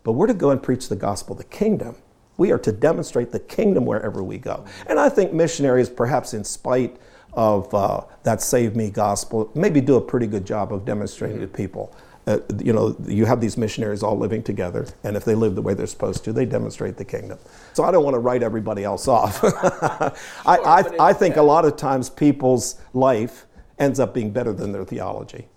But 0.04 0.14
we're 0.14 0.28
to 0.28 0.34
go 0.34 0.50
and 0.50 0.62
preach 0.62 0.90
the 0.90 0.96
gospel 0.96 1.36
the 1.36 1.44
kingdom 1.44 1.96
we 2.38 2.52
are 2.52 2.58
to 2.60 2.72
demonstrate 2.72 3.32
the 3.32 3.40
kingdom 3.40 3.86
wherever 3.86 4.24
we 4.24 4.38
go. 4.38 4.66
And 4.88 5.00
I 5.00 5.10
think 5.10 5.34
missionaries, 5.34 5.90
perhaps 5.90 6.34
in 6.34 6.44
spite 6.44 6.98
of 7.34 7.74
uh, 7.74 8.02
that 8.24 8.42
save 8.42 8.76
me 8.76 8.90
gospel, 8.90 9.52
maybe 9.56 9.82
do 9.82 9.96
a 9.96 10.02
pretty 10.02 10.28
good 10.28 10.46
job 10.46 10.74
of 10.74 10.86
demonstrating 10.86 11.40
to 11.42 11.48
people. 11.48 11.96
Uh, 12.28 12.40
you 12.64 12.74
know, 12.74 12.96
you 13.06 13.26
have 13.26 13.40
these 13.40 13.56
missionaries 13.56 14.02
all 14.02 14.18
living 14.18 14.42
together, 14.42 14.88
and 15.04 15.16
if 15.16 15.24
they 15.24 15.36
live 15.36 15.54
the 15.54 15.62
way 15.62 15.76
they're 15.76 15.86
supposed 15.86 16.24
to, 16.24 16.34
they 16.34 16.46
demonstrate 16.46 16.98
the 16.98 17.06
kingdom. 17.06 17.38
So 17.74 17.84
I 17.84 17.92
don't 17.92 18.04
want 18.04 18.16
to 18.16 18.20
write 18.20 18.42
everybody 18.42 18.84
else 18.84 19.08
off. 19.08 19.44
I, 20.46 20.58
I, 20.58 20.84
I 21.00 21.14
think 21.14 21.36
a 21.36 21.42
lot 21.42 21.66
of 21.66 21.78
times 21.78 22.10
people's 22.10 22.82
life 22.94 23.46
ends 23.78 24.00
up 24.00 24.14
being 24.14 24.32
better 24.32 24.54
than 24.54 24.72
their 24.72 24.86
theology. 24.86 25.48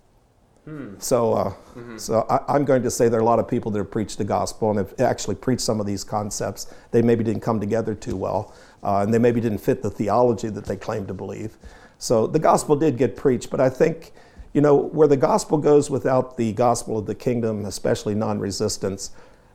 Hmm. 0.69 0.95
So, 0.99 1.33
uh, 1.33 1.51
mm-hmm. 1.51 1.97
so 1.97 2.27
I, 2.29 2.55
am 2.55 2.67
going 2.67 2.83
to 2.83 2.91
say 2.91 3.09
there 3.09 3.21
are 3.21 3.23
a 3.23 3.27
lot 3.27 3.39
of 3.39 3.49
people 3.49 3.71
that 3.71 3.79
have 3.79 3.91
preached 3.91 4.19
the 4.19 4.25
gospel 4.25 4.69
and 4.69 4.79
have 4.79 5.01
actually 5.01 5.37
preached 5.37 5.63
some 5.63 5.81
of 5.81 5.87
these 5.87 6.05
concepts. 6.05 6.75
They 6.91 7.01
maybe 7.01 7.25
didn't 7.25 7.41
come 7.41 7.59
together 7.59 7.95
too 7.95 8.17
well, 8.17 8.53
uh, 8.83 8.99
and 8.99 9.15
they 9.15 9.19
maybe 9.19 9.41
didn't 9.41 9.59
fit 9.59 9.83
the 9.83 9.89
theology 9.89 10.51
that 10.51 10.67
they 10.67 10.77
claim 10.77 11.07
to 11.07 11.15
believe. 11.15 11.57
So 11.97 12.27
the 12.27 12.39
gospel 12.39 12.77
did 12.77 12.99
get 12.99 13.17
preached, 13.17 13.49
but 13.49 13.63
I 13.63 13.71
think, 13.71 14.13
you 14.53 14.61
know, 14.61 14.77
where 14.77 15.09
the 15.09 15.17
gospel 15.17 15.57
goes 15.57 15.89
without 15.89 16.37
the 16.37 16.53
gospel 16.53 16.99
of 16.99 17.07
the 17.07 17.15
kingdom, 17.15 17.65
especially 17.65 18.15
non-resistance, 18.15 19.13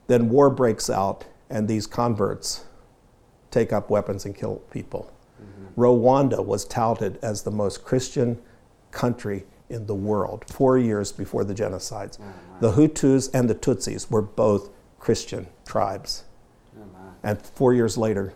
then 0.08 0.28
war 0.28 0.50
breaks 0.50 0.90
out, 0.90 1.26
and 1.48 1.68
these 1.68 1.86
converts 1.86 2.64
take 3.52 3.72
up 3.72 3.88
weapons 3.88 4.24
and 4.24 4.34
kill 4.34 4.56
people. 4.72 5.12
Mm-hmm. 5.40 5.80
Rwanda 5.80 6.44
was 6.44 6.64
touted 6.64 7.20
as 7.22 7.44
the 7.44 7.52
most 7.52 7.84
Christian 7.84 8.42
country 8.90 9.44
in 9.74 9.86
the 9.86 9.94
world, 9.94 10.44
four 10.48 10.78
years 10.78 11.12
before 11.12 11.44
the 11.44 11.54
genocides. 11.54 12.18
Oh, 12.20 12.32
the 12.60 12.72
Hutus 12.72 13.28
and 13.34 13.50
the 13.50 13.54
Tutsis 13.54 14.10
were 14.10 14.22
both 14.22 14.70
Christian 14.98 15.48
tribes. 15.66 16.24
Oh, 16.78 16.82
and 17.22 17.42
four 17.42 17.74
years 17.74 17.98
later, 17.98 18.32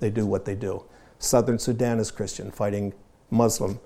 they 0.00 0.10
do 0.10 0.26
what 0.26 0.44
they 0.44 0.54
do. 0.54 0.84
Southern 1.18 1.58
Sudan 1.58 1.98
is 1.98 2.10
Christian, 2.10 2.50
fighting 2.50 2.94
Muslim 3.30 3.78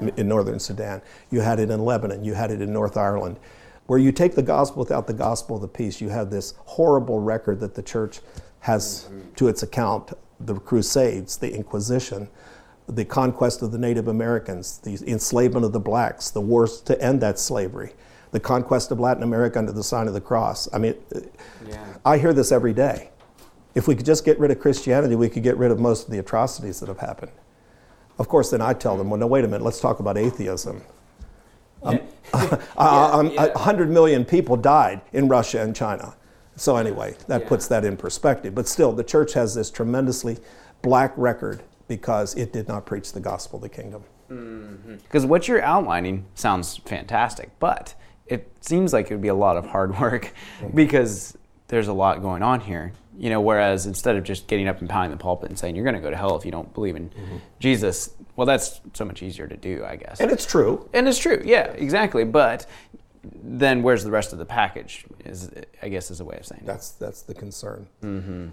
yeah. 0.00 0.10
in 0.16 0.28
northern 0.28 0.60
Sudan. 0.60 1.02
You 1.30 1.40
had 1.40 1.58
it 1.58 1.70
in 1.70 1.84
Lebanon, 1.84 2.24
you 2.24 2.34
had 2.34 2.50
it 2.50 2.62
in 2.62 2.72
North 2.72 2.96
Ireland. 2.96 3.38
Where 3.86 3.98
you 3.98 4.12
take 4.12 4.34
the 4.34 4.42
gospel 4.42 4.80
without 4.80 5.06
the 5.06 5.12
gospel 5.12 5.56
of 5.56 5.62
the 5.62 5.68
peace, 5.68 6.00
you 6.00 6.08
have 6.08 6.30
this 6.30 6.54
horrible 6.64 7.20
record 7.20 7.60
that 7.60 7.74
the 7.74 7.82
church 7.82 8.20
has 8.60 9.08
mm-hmm. 9.10 9.34
to 9.34 9.48
its 9.48 9.62
account 9.62 10.12
the 10.40 10.54
Crusades, 10.54 11.36
the 11.36 11.54
Inquisition, 11.54 12.28
the 12.86 13.04
conquest 13.04 13.62
of 13.62 13.72
the 13.72 13.78
Native 13.78 14.08
Americans, 14.08 14.78
the 14.78 14.98
enslavement 15.10 15.64
of 15.64 15.72
the 15.72 15.80
blacks, 15.80 16.30
the 16.30 16.40
wars 16.40 16.80
to 16.82 17.00
end 17.02 17.20
that 17.22 17.38
slavery, 17.38 17.92
the 18.32 18.40
conquest 18.40 18.90
of 18.90 19.00
Latin 19.00 19.22
America 19.22 19.58
under 19.58 19.72
the 19.72 19.82
sign 19.82 20.06
of 20.06 20.14
the 20.14 20.20
cross. 20.20 20.68
I 20.72 20.78
mean, 20.78 20.94
yeah. 21.66 21.84
I 22.04 22.18
hear 22.18 22.32
this 22.32 22.52
every 22.52 22.74
day. 22.74 23.10
If 23.74 23.88
we 23.88 23.96
could 23.96 24.06
just 24.06 24.24
get 24.24 24.38
rid 24.38 24.50
of 24.50 24.60
Christianity, 24.60 25.16
we 25.16 25.28
could 25.28 25.42
get 25.42 25.56
rid 25.56 25.70
of 25.70 25.80
most 25.80 26.04
of 26.04 26.12
the 26.12 26.18
atrocities 26.18 26.80
that 26.80 26.88
have 26.88 26.98
happened. 26.98 27.32
Of 28.18 28.28
course, 28.28 28.50
then 28.50 28.60
I 28.60 28.74
tell 28.74 28.96
them, 28.96 29.10
well, 29.10 29.18
no, 29.18 29.26
wait 29.26 29.44
a 29.44 29.48
minute, 29.48 29.62
let's 29.62 29.80
talk 29.80 29.98
about 30.00 30.16
atheism. 30.16 30.82
Um, 32.32 32.58
yeah. 32.78 33.10
um, 33.10 33.30
yeah, 33.30 33.46
100 33.52 33.90
million 33.90 34.24
people 34.24 34.56
died 34.56 35.02
in 35.12 35.28
Russia 35.28 35.60
and 35.60 35.76
China. 35.76 36.16
So, 36.56 36.76
anyway, 36.76 37.14
that 37.28 37.46
puts 37.46 37.68
that 37.68 37.84
in 37.84 37.96
perspective. 37.96 38.54
But 38.54 38.66
still, 38.66 38.92
the 38.92 39.04
church 39.04 39.34
has 39.34 39.54
this 39.54 39.70
tremendously 39.70 40.38
black 40.82 41.12
record 41.16 41.62
because 41.88 42.34
it 42.34 42.52
did 42.52 42.68
not 42.68 42.86
preach 42.86 43.12
the 43.12 43.20
gospel 43.20 43.56
of 43.58 43.62
the 43.62 43.68
kingdom. 43.68 44.02
Because 45.04 45.26
what 45.26 45.46
you're 45.48 45.62
outlining 45.62 46.24
sounds 46.34 46.78
fantastic, 46.78 47.50
but 47.58 47.94
it 48.26 48.50
seems 48.60 48.92
like 48.92 49.10
it 49.10 49.14
would 49.14 49.22
be 49.22 49.28
a 49.28 49.34
lot 49.34 49.56
of 49.56 49.66
hard 49.66 49.98
work 50.00 50.32
because 50.74 51.36
there's 51.68 51.88
a 51.88 51.92
lot 51.92 52.22
going 52.22 52.42
on 52.42 52.60
here. 52.60 52.92
You 53.16 53.30
know, 53.30 53.40
whereas 53.40 53.86
instead 53.86 54.16
of 54.16 54.24
just 54.24 54.48
getting 54.48 54.66
up 54.66 54.80
and 54.80 54.90
pounding 54.90 55.16
the 55.16 55.22
pulpit 55.22 55.48
and 55.48 55.56
saying 55.58 55.76
you're 55.76 55.84
going 55.84 55.94
to 55.94 56.00
go 56.00 56.10
to 56.10 56.16
hell 56.16 56.36
if 56.36 56.44
you 56.44 56.50
don't 56.50 56.72
believe 56.74 56.96
in 56.96 57.12
Jesus, 57.60 58.10
well, 58.34 58.44
that's 58.44 58.80
so 58.92 59.04
much 59.04 59.22
easier 59.22 59.46
to 59.46 59.56
do, 59.56 59.84
I 59.84 59.94
guess. 59.94 60.20
And 60.20 60.32
it's 60.32 60.44
true. 60.44 60.88
And 60.92 61.06
it's 61.06 61.18
true, 61.18 61.40
yeah, 61.44 61.66
exactly. 61.72 62.24
But 62.24 62.66
then 63.22 63.82
where's 63.84 64.02
the 64.02 64.10
rest 64.10 64.32
of 64.32 64.40
the 64.40 64.44
package? 64.44 65.04
Is 65.24 65.48
I 65.80 65.88
guess 65.90 66.10
is 66.10 66.18
a 66.20 66.24
way 66.24 66.36
of 66.38 66.44
saying 66.46 66.62
it. 66.62 66.66
That's 66.66 66.90
that's 66.92 67.22
the 67.22 67.34
concern. 67.34 67.86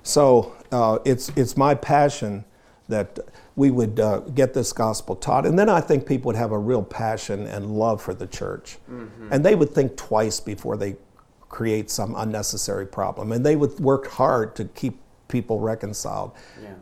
So 0.03 0.55
uh, 0.71 0.99
it's 1.05 1.29
it's 1.35 1.57
my 1.57 1.73
passion 1.73 2.45
that 2.91 3.19
we 3.55 3.71
would 3.71 3.99
uh, 3.99 4.19
get 4.19 4.53
this 4.53 4.71
gospel 4.71 5.15
taught, 5.15 5.45
and 5.45 5.57
then 5.57 5.67
I 5.69 5.81
think 5.81 6.05
people 6.05 6.27
would 6.29 6.35
have 6.35 6.51
a 6.51 6.57
real 6.57 6.83
passion 6.83 7.47
and 7.47 7.71
love 7.77 8.01
for 8.01 8.13
the 8.13 8.27
church, 8.27 8.77
and 9.31 9.43
they 9.43 9.55
would 9.55 9.71
think 9.71 9.97
twice 9.97 10.39
before 10.39 10.77
they 10.77 10.95
create 11.49 11.89
some 11.89 12.15
unnecessary 12.15 12.85
problem, 12.85 13.31
and 13.31 13.45
they 13.45 13.55
would 13.55 13.79
work 13.79 14.07
hard 14.07 14.55
to 14.55 14.65
keep 14.65 14.99
people 15.27 15.59
reconciled. 15.59 16.31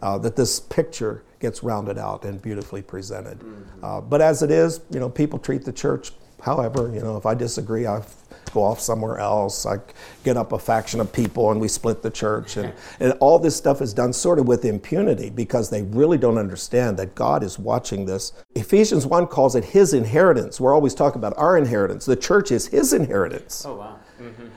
Uh, 0.01 0.17
that 0.17 0.35
this 0.35 0.59
picture 0.59 1.23
gets 1.39 1.63
rounded 1.63 1.97
out 1.97 2.25
and 2.25 2.41
beautifully 2.41 2.81
presented. 2.81 3.39
Uh, 3.81 4.01
but 4.01 4.21
as 4.21 4.43
it 4.43 4.51
is, 4.51 4.81
you 4.91 4.99
know, 4.99 5.09
people 5.09 5.39
treat 5.39 5.63
the 5.63 5.73
church 5.73 6.11
However, 6.41 6.91
you 6.93 7.01
know, 7.01 7.17
if 7.17 7.25
I 7.25 7.33
disagree, 7.33 7.85
I 7.85 8.01
go 8.49 8.63
off 8.63 8.79
somewhere 8.79 9.19
else. 9.19 9.65
I 9.65 9.77
get 10.23 10.37
up 10.37 10.51
a 10.51 10.59
faction 10.59 10.99
of 10.99 11.11
people 11.11 11.51
and 11.51 11.59
we 11.59 11.67
split 11.67 12.01
the 12.01 12.09
church. 12.09 12.57
And, 12.57 12.73
and 12.99 13.13
all 13.19 13.39
this 13.39 13.55
stuff 13.55 13.81
is 13.81 13.93
done 13.93 14.13
sort 14.13 14.39
of 14.39 14.47
with 14.47 14.65
impunity 14.65 15.29
because 15.29 15.69
they 15.69 15.83
really 15.83 16.17
don't 16.17 16.37
understand 16.37 16.97
that 16.97 17.15
God 17.15 17.43
is 17.43 17.59
watching 17.59 18.05
this. 18.05 18.33
Ephesians 18.55 19.05
1 19.05 19.27
calls 19.27 19.55
it 19.55 19.63
his 19.63 19.93
inheritance. 19.93 20.59
We're 20.59 20.73
always 20.73 20.93
talking 20.93 21.19
about 21.19 21.33
our 21.37 21.57
inheritance. 21.57 22.05
The 22.05 22.15
church 22.15 22.51
is 22.51 22.67
his 22.67 22.93
inheritance. 22.93 23.65
Oh 23.65 23.75
wow. 23.75 23.99
Mm-hmm. 24.19 24.47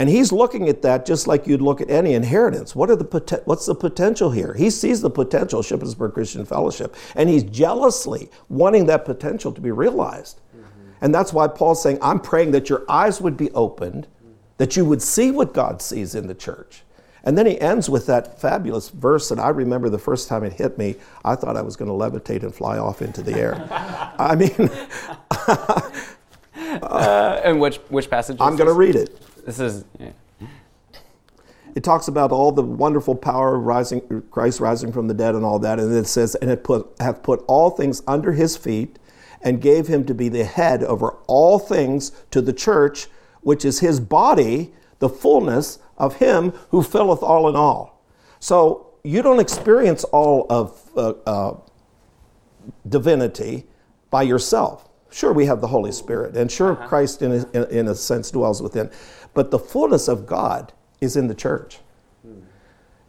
And 0.00 0.08
he's 0.08 0.32
looking 0.32 0.66
at 0.70 0.80
that 0.80 1.04
just 1.04 1.26
like 1.26 1.46
you'd 1.46 1.60
look 1.60 1.82
at 1.82 1.90
any 1.90 2.14
inheritance. 2.14 2.74
What 2.74 2.88
are 2.88 2.96
the 2.96 3.42
what's 3.44 3.66
the 3.66 3.74
potential 3.74 4.30
here? 4.30 4.54
He 4.54 4.70
sees 4.70 5.02
the 5.02 5.10
potential, 5.10 5.60
Shippensburg 5.60 6.14
Christian 6.14 6.46
Fellowship, 6.46 6.96
and 7.16 7.28
he's 7.28 7.42
jealously 7.42 8.30
wanting 8.48 8.86
that 8.86 9.04
potential 9.04 9.52
to 9.52 9.60
be 9.60 9.70
realized. 9.70 10.40
And 11.00 11.14
that's 11.14 11.32
why 11.32 11.48
Paul's 11.48 11.82
saying, 11.82 11.98
I'm 12.02 12.20
praying 12.20 12.50
that 12.52 12.68
your 12.68 12.84
eyes 12.88 13.20
would 13.20 13.36
be 13.36 13.50
opened, 13.52 14.06
that 14.58 14.76
you 14.76 14.84
would 14.84 15.02
see 15.02 15.30
what 15.30 15.54
God 15.54 15.80
sees 15.80 16.14
in 16.14 16.26
the 16.26 16.34
church. 16.34 16.82
And 17.22 17.36
then 17.36 17.46
he 17.46 17.60
ends 17.60 17.90
with 17.90 18.06
that 18.06 18.40
fabulous 18.40 18.88
verse 18.88 19.28
that 19.28 19.38
I 19.38 19.50
remember 19.50 19.88
the 19.90 19.98
first 19.98 20.28
time 20.28 20.42
it 20.42 20.54
hit 20.54 20.78
me, 20.78 20.96
I 21.24 21.34
thought 21.34 21.56
I 21.56 21.62
was 21.62 21.76
going 21.76 21.90
to 21.90 21.94
levitate 21.94 22.42
and 22.42 22.54
fly 22.54 22.78
off 22.78 23.02
into 23.02 23.22
the 23.22 23.34
air. 23.34 23.68
I 24.18 24.36
mean, 24.36 24.70
Uh, 26.82 27.40
and 27.44 27.60
which 27.60 27.76
which 27.88 28.08
passage? 28.08 28.36
I'm 28.40 28.56
going 28.56 28.68
to 28.68 28.74
read 28.74 28.94
it. 28.94 29.20
This 29.44 29.58
is 29.58 29.84
yeah. 29.98 30.10
It 31.74 31.84
talks 31.84 32.08
about 32.08 32.32
all 32.32 32.50
the 32.50 32.62
wonderful 32.62 33.14
power 33.14 33.54
of 33.54 33.62
rising, 33.62 34.24
Christ 34.30 34.58
rising 34.58 34.92
from 34.92 35.06
the 35.06 35.14
dead 35.14 35.36
and 35.36 35.44
all 35.44 35.60
that. 35.60 35.78
And 35.78 35.94
it 35.94 36.06
says, 36.08 36.34
and 36.34 36.50
it 36.50 36.64
put, 36.64 36.88
hath 36.98 37.22
put 37.22 37.44
all 37.46 37.70
things 37.70 38.02
under 38.08 38.32
his 38.32 38.56
feet 38.56 38.98
and 39.42 39.60
gave 39.60 39.86
him 39.86 40.04
to 40.04 40.14
be 40.14 40.28
the 40.28 40.44
head 40.44 40.82
over 40.84 41.16
all 41.26 41.58
things 41.58 42.12
to 42.30 42.40
the 42.40 42.52
church, 42.52 43.06
which 43.40 43.64
is 43.64 43.80
his 43.80 44.00
body, 44.00 44.72
the 44.98 45.08
fullness 45.08 45.78
of 45.96 46.16
him 46.16 46.52
who 46.70 46.82
filleth 46.82 47.22
all 47.22 47.48
in 47.48 47.56
all. 47.56 48.04
So 48.38 48.94
you 49.02 49.22
don't 49.22 49.40
experience 49.40 50.04
all 50.04 50.46
of 50.50 50.90
uh, 50.96 51.10
uh, 51.26 51.56
divinity 52.88 53.66
by 54.10 54.22
yourself. 54.22 54.88
Sure, 55.10 55.32
we 55.32 55.46
have 55.46 55.60
the 55.60 55.66
Holy 55.66 55.90
Spirit, 55.90 56.36
and 56.36 56.50
sure, 56.50 56.76
Christ, 56.76 57.22
in 57.22 57.44
a, 57.52 57.62
in 57.64 57.88
a 57.88 57.94
sense, 57.94 58.30
dwells 58.30 58.62
within. 58.62 58.90
But 59.34 59.50
the 59.50 59.58
fullness 59.58 60.06
of 60.06 60.26
God 60.26 60.72
is 61.00 61.16
in 61.16 61.26
the 61.26 61.34
church. 61.34 61.80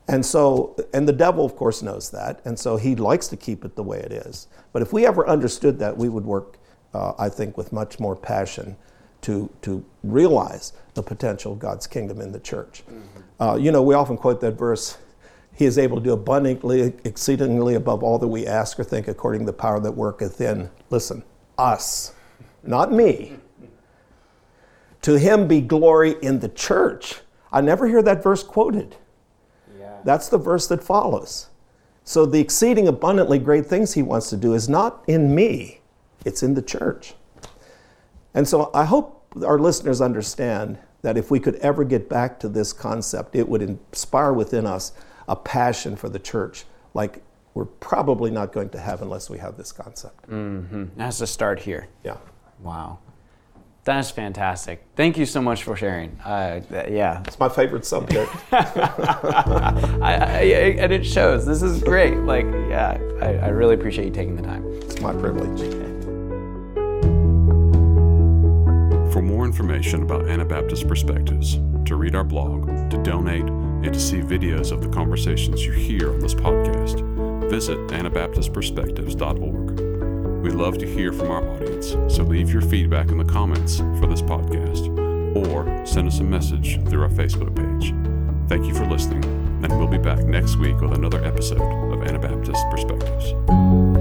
And 0.07 0.25
so, 0.25 0.75
and 0.93 1.07
the 1.07 1.13
devil, 1.13 1.45
of 1.45 1.55
course, 1.55 1.81
knows 1.81 2.09
that. 2.11 2.41
And 2.45 2.57
so 2.57 2.75
he 2.75 2.95
likes 2.95 3.27
to 3.29 3.37
keep 3.37 3.63
it 3.63 3.75
the 3.75 3.83
way 3.83 3.99
it 3.99 4.11
is. 4.11 4.47
But 4.73 4.81
if 4.81 4.91
we 4.93 5.05
ever 5.05 5.27
understood 5.27 5.79
that, 5.79 5.95
we 5.95 6.09
would 6.09 6.25
work, 6.25 6.57
uh, 6.93 7.13
I 7.17 7.29
think, 7.29 7.57
with 7.57 7.71
much 7.71 7.99
more 7.99 8.15
passion 8.15 8.75
to, 9.21 9.49
to 9.61 9.85
realize 10.03 10.73
the 10.95 11.03
potential 11.03 11.53
of 11.53 11.59
God's 11.59 11.87
kingdom 11.87 12.19
in 12.21 12.31
the 12.31 12.39
church. 12.39 12.83
Uh, 13.39 13.55
you 13.55 13.71
know, 13.71 13.81
we 13.81 13.93
often 13.93 14.17
quote 14.17 14.41
that 14.41 14.53
verse 14.53 14.97
He 15.53 15.65
is 15.65 15.77
able 15.77 15.97
to 15.97 16.03
do 16.03 16.13
abundantly, 16.13 16.93
exceedingly 17.03 17.75
above 17.75 18.03
all 18.03 18.17
that 18.19 18.27
we 18.27 18.47
ask 18.47 18.79
or 18.79 18.83
think, 18.83 19.07
according 19.07 19.41
to 19.41 19.45
the 19.45 19.53
power 19.53 19.79
that 19.79 19.91
worketh 19.91 20.41
in, 20.41 20.69
listen, 20.89 21.23
us, 21.57 22.13
not 22.63 22.91
me. 22.91 23.37
To 25.03 25.17
him 25.17 25.47
be 25.47 25.61
glory 25.61 26.15
in 26.21 26.39
the 26.39 26.49
church. 26.49 27.21
I 27.51 27.61
never 27.61 27.87
hear 27.87 28.01
that 28.03 28.21
verse 28.21 28.43
quoted. 28.43 28.95
That's 30.03 30.29
the 30.29 30.37
verse 30.37 30.67
that 30.67 30.83
follows. 30.83 31.49
So 32.03 32.25
the 32.25 32.39
exceeding 32.39 32.87
abundantly 32.87 33.39
great 33.39 33.65
things 33.65 33.93
he 33.93 34.01
wants 34.01 34.29
to 34.31 34.37
do 34.37 34.53
is 34.53 34.67
not 34.67 35.03
in 35.07 35.33
me, 35.33 35.81
it's 36.25 36.43
in 36.43 36.55
the 36.55 36.61
church. 36.61 37.13
And 38.33 38.47
so 38.47 38.71
I 38.73 38.85
hope 38.85 39.25
our 39.45 39.59
listeners 39.59 40.01
understand 40.01 40.77
that 41.01 41.17
if 41.17 41.31
we 41.31 41.39
could 41.39 41.55
ever 41.55 41.83
get 41.83 42.09
back 42.09 42.39
to 42.39 42.49
this 42.49 42.73
concept, 42.73 43.35
it 43.35 43.47
would 43.47 43.61
inspire 43.61 44.33
within 44.33 44.65
us 44.65 44.93
a 45.27 45.35
passion 45.35 45.95
for 45.95 46.09
the 46.09 46.19
church 46.19 46.65
like 46.93 47.23
we're 47.53 47.65
probably 47.65 48.31
not 48.31 48.53
going 48.53 48.69
to 48.69 48.79
have 48.79 49.01
unless 49.01 49.29
we 49.29 49.37
have 49.37 49.57
this 49.57 49.71
concept. 49.71 50.29
Mm-hmm. 50.29 50.83
It 50.97 51.01
has 51.01 51.17
to 51.19 51.27
start 51.27 51.59
here. 51.59 51.87
Yeah. 52.03 52.17
Wow. 52.59 52.99
That's 53.83 54.11
fantastic. 54.11 54.85
Thank 54.95 55.17
you 55.17 55.25
so 55.25 55.41
much 55.41 55.63
for 55.63 55.75
sharing. 55.75 56.11
Uh, 56.23 56.59
th- 56.61 56.91
yeah, 56.91 57.23
It's 57.25 57.39
my 57.39 57.49
favorite 57.49 57.83
subject. 57.85 58.31
I, 58.51 59.97
I, 60.01 60.41
and 60.77 60.93
it 60.93 61.03
shows. 61.03 61.47
This 61.47 61.63
is 61.63 61.81
great. 61.81 62.15
Like, 62.17 62.45
yeah, 62.69 62.99
I, 63.21 63.37
I 63.37 63.47
really 63.47 63.73
appreciate 63.73 64.05
you 64.05 64.11
taking 64.11 64.35
the 64.35 64.43
time. 64.43 64.63
it's 64.83 65.01
my 65.01 65.13
privilege. 65.13 65.59
For 69.11 69.21
more 69.21 69.45
information 69.45 70.03
about 70.03 70.27
Anabaptist 70.29 70.87
Perspectives, 70.87 71.55
to 71.85 71.95
read 71.95 72.15
our 72.15 72.23
blog, 72.23 72.67
to 72.91 73.01
donate, 73.03 73.43
and 73.49 73.91
to 73.91 73.99
see 73.99 74.19
videos 74.21 74.71
of 74.71 74.81
the 74.83 74.89
conversations 74.89 75.65
you 75.65 75.71
hear 75.73 76.13
on 76.13 76.19
this 76.19 76.35
podcast, 76.35 77.01
visit 77.49 77.77
AnabaptistPerspectives.org. 77.87 79.60
We 80.41 80.49
love 80.49 80.79
to 80.79 80.87
hear 80.87 81.13
from 81.13 81.29
our 81.29 81.47
audience, 81.47 81.91
so 82.13 82.23
leave 82.23 82.51
your 82.51 82.63
feedback 82.63 83.09
in 83.09 83.19
the 83.19 83.25
comments 83.25 83.77
for 83.77 84.07
this 84.07 84.23
podcast 84.23 84.89
or 85.35 85.85
send 85.85 86.07
us 86.07 86.19
a 86.19 86.23
message 86.23 86.83
through 86.85 87.03
our 87.03 87.09
Facebook 87.09 87.55
page. 87.55 87.93
Thank 88.49 88.65
you 88.65 88.73
for 88.73 88.85
listening, 88.87 89.23
and 89.63 89.77
we'll 89.77 89.87
be 89.87 89.99
back 89.99 90.25
next 90.25 90.55
week 90.55 90.79
with 90.81 90.93
another 90.93 91.23
episode 91.23 91.61
of 91.93 92.01
Anabaptist 92.07 92.63
Perspectives. 92.71 94.00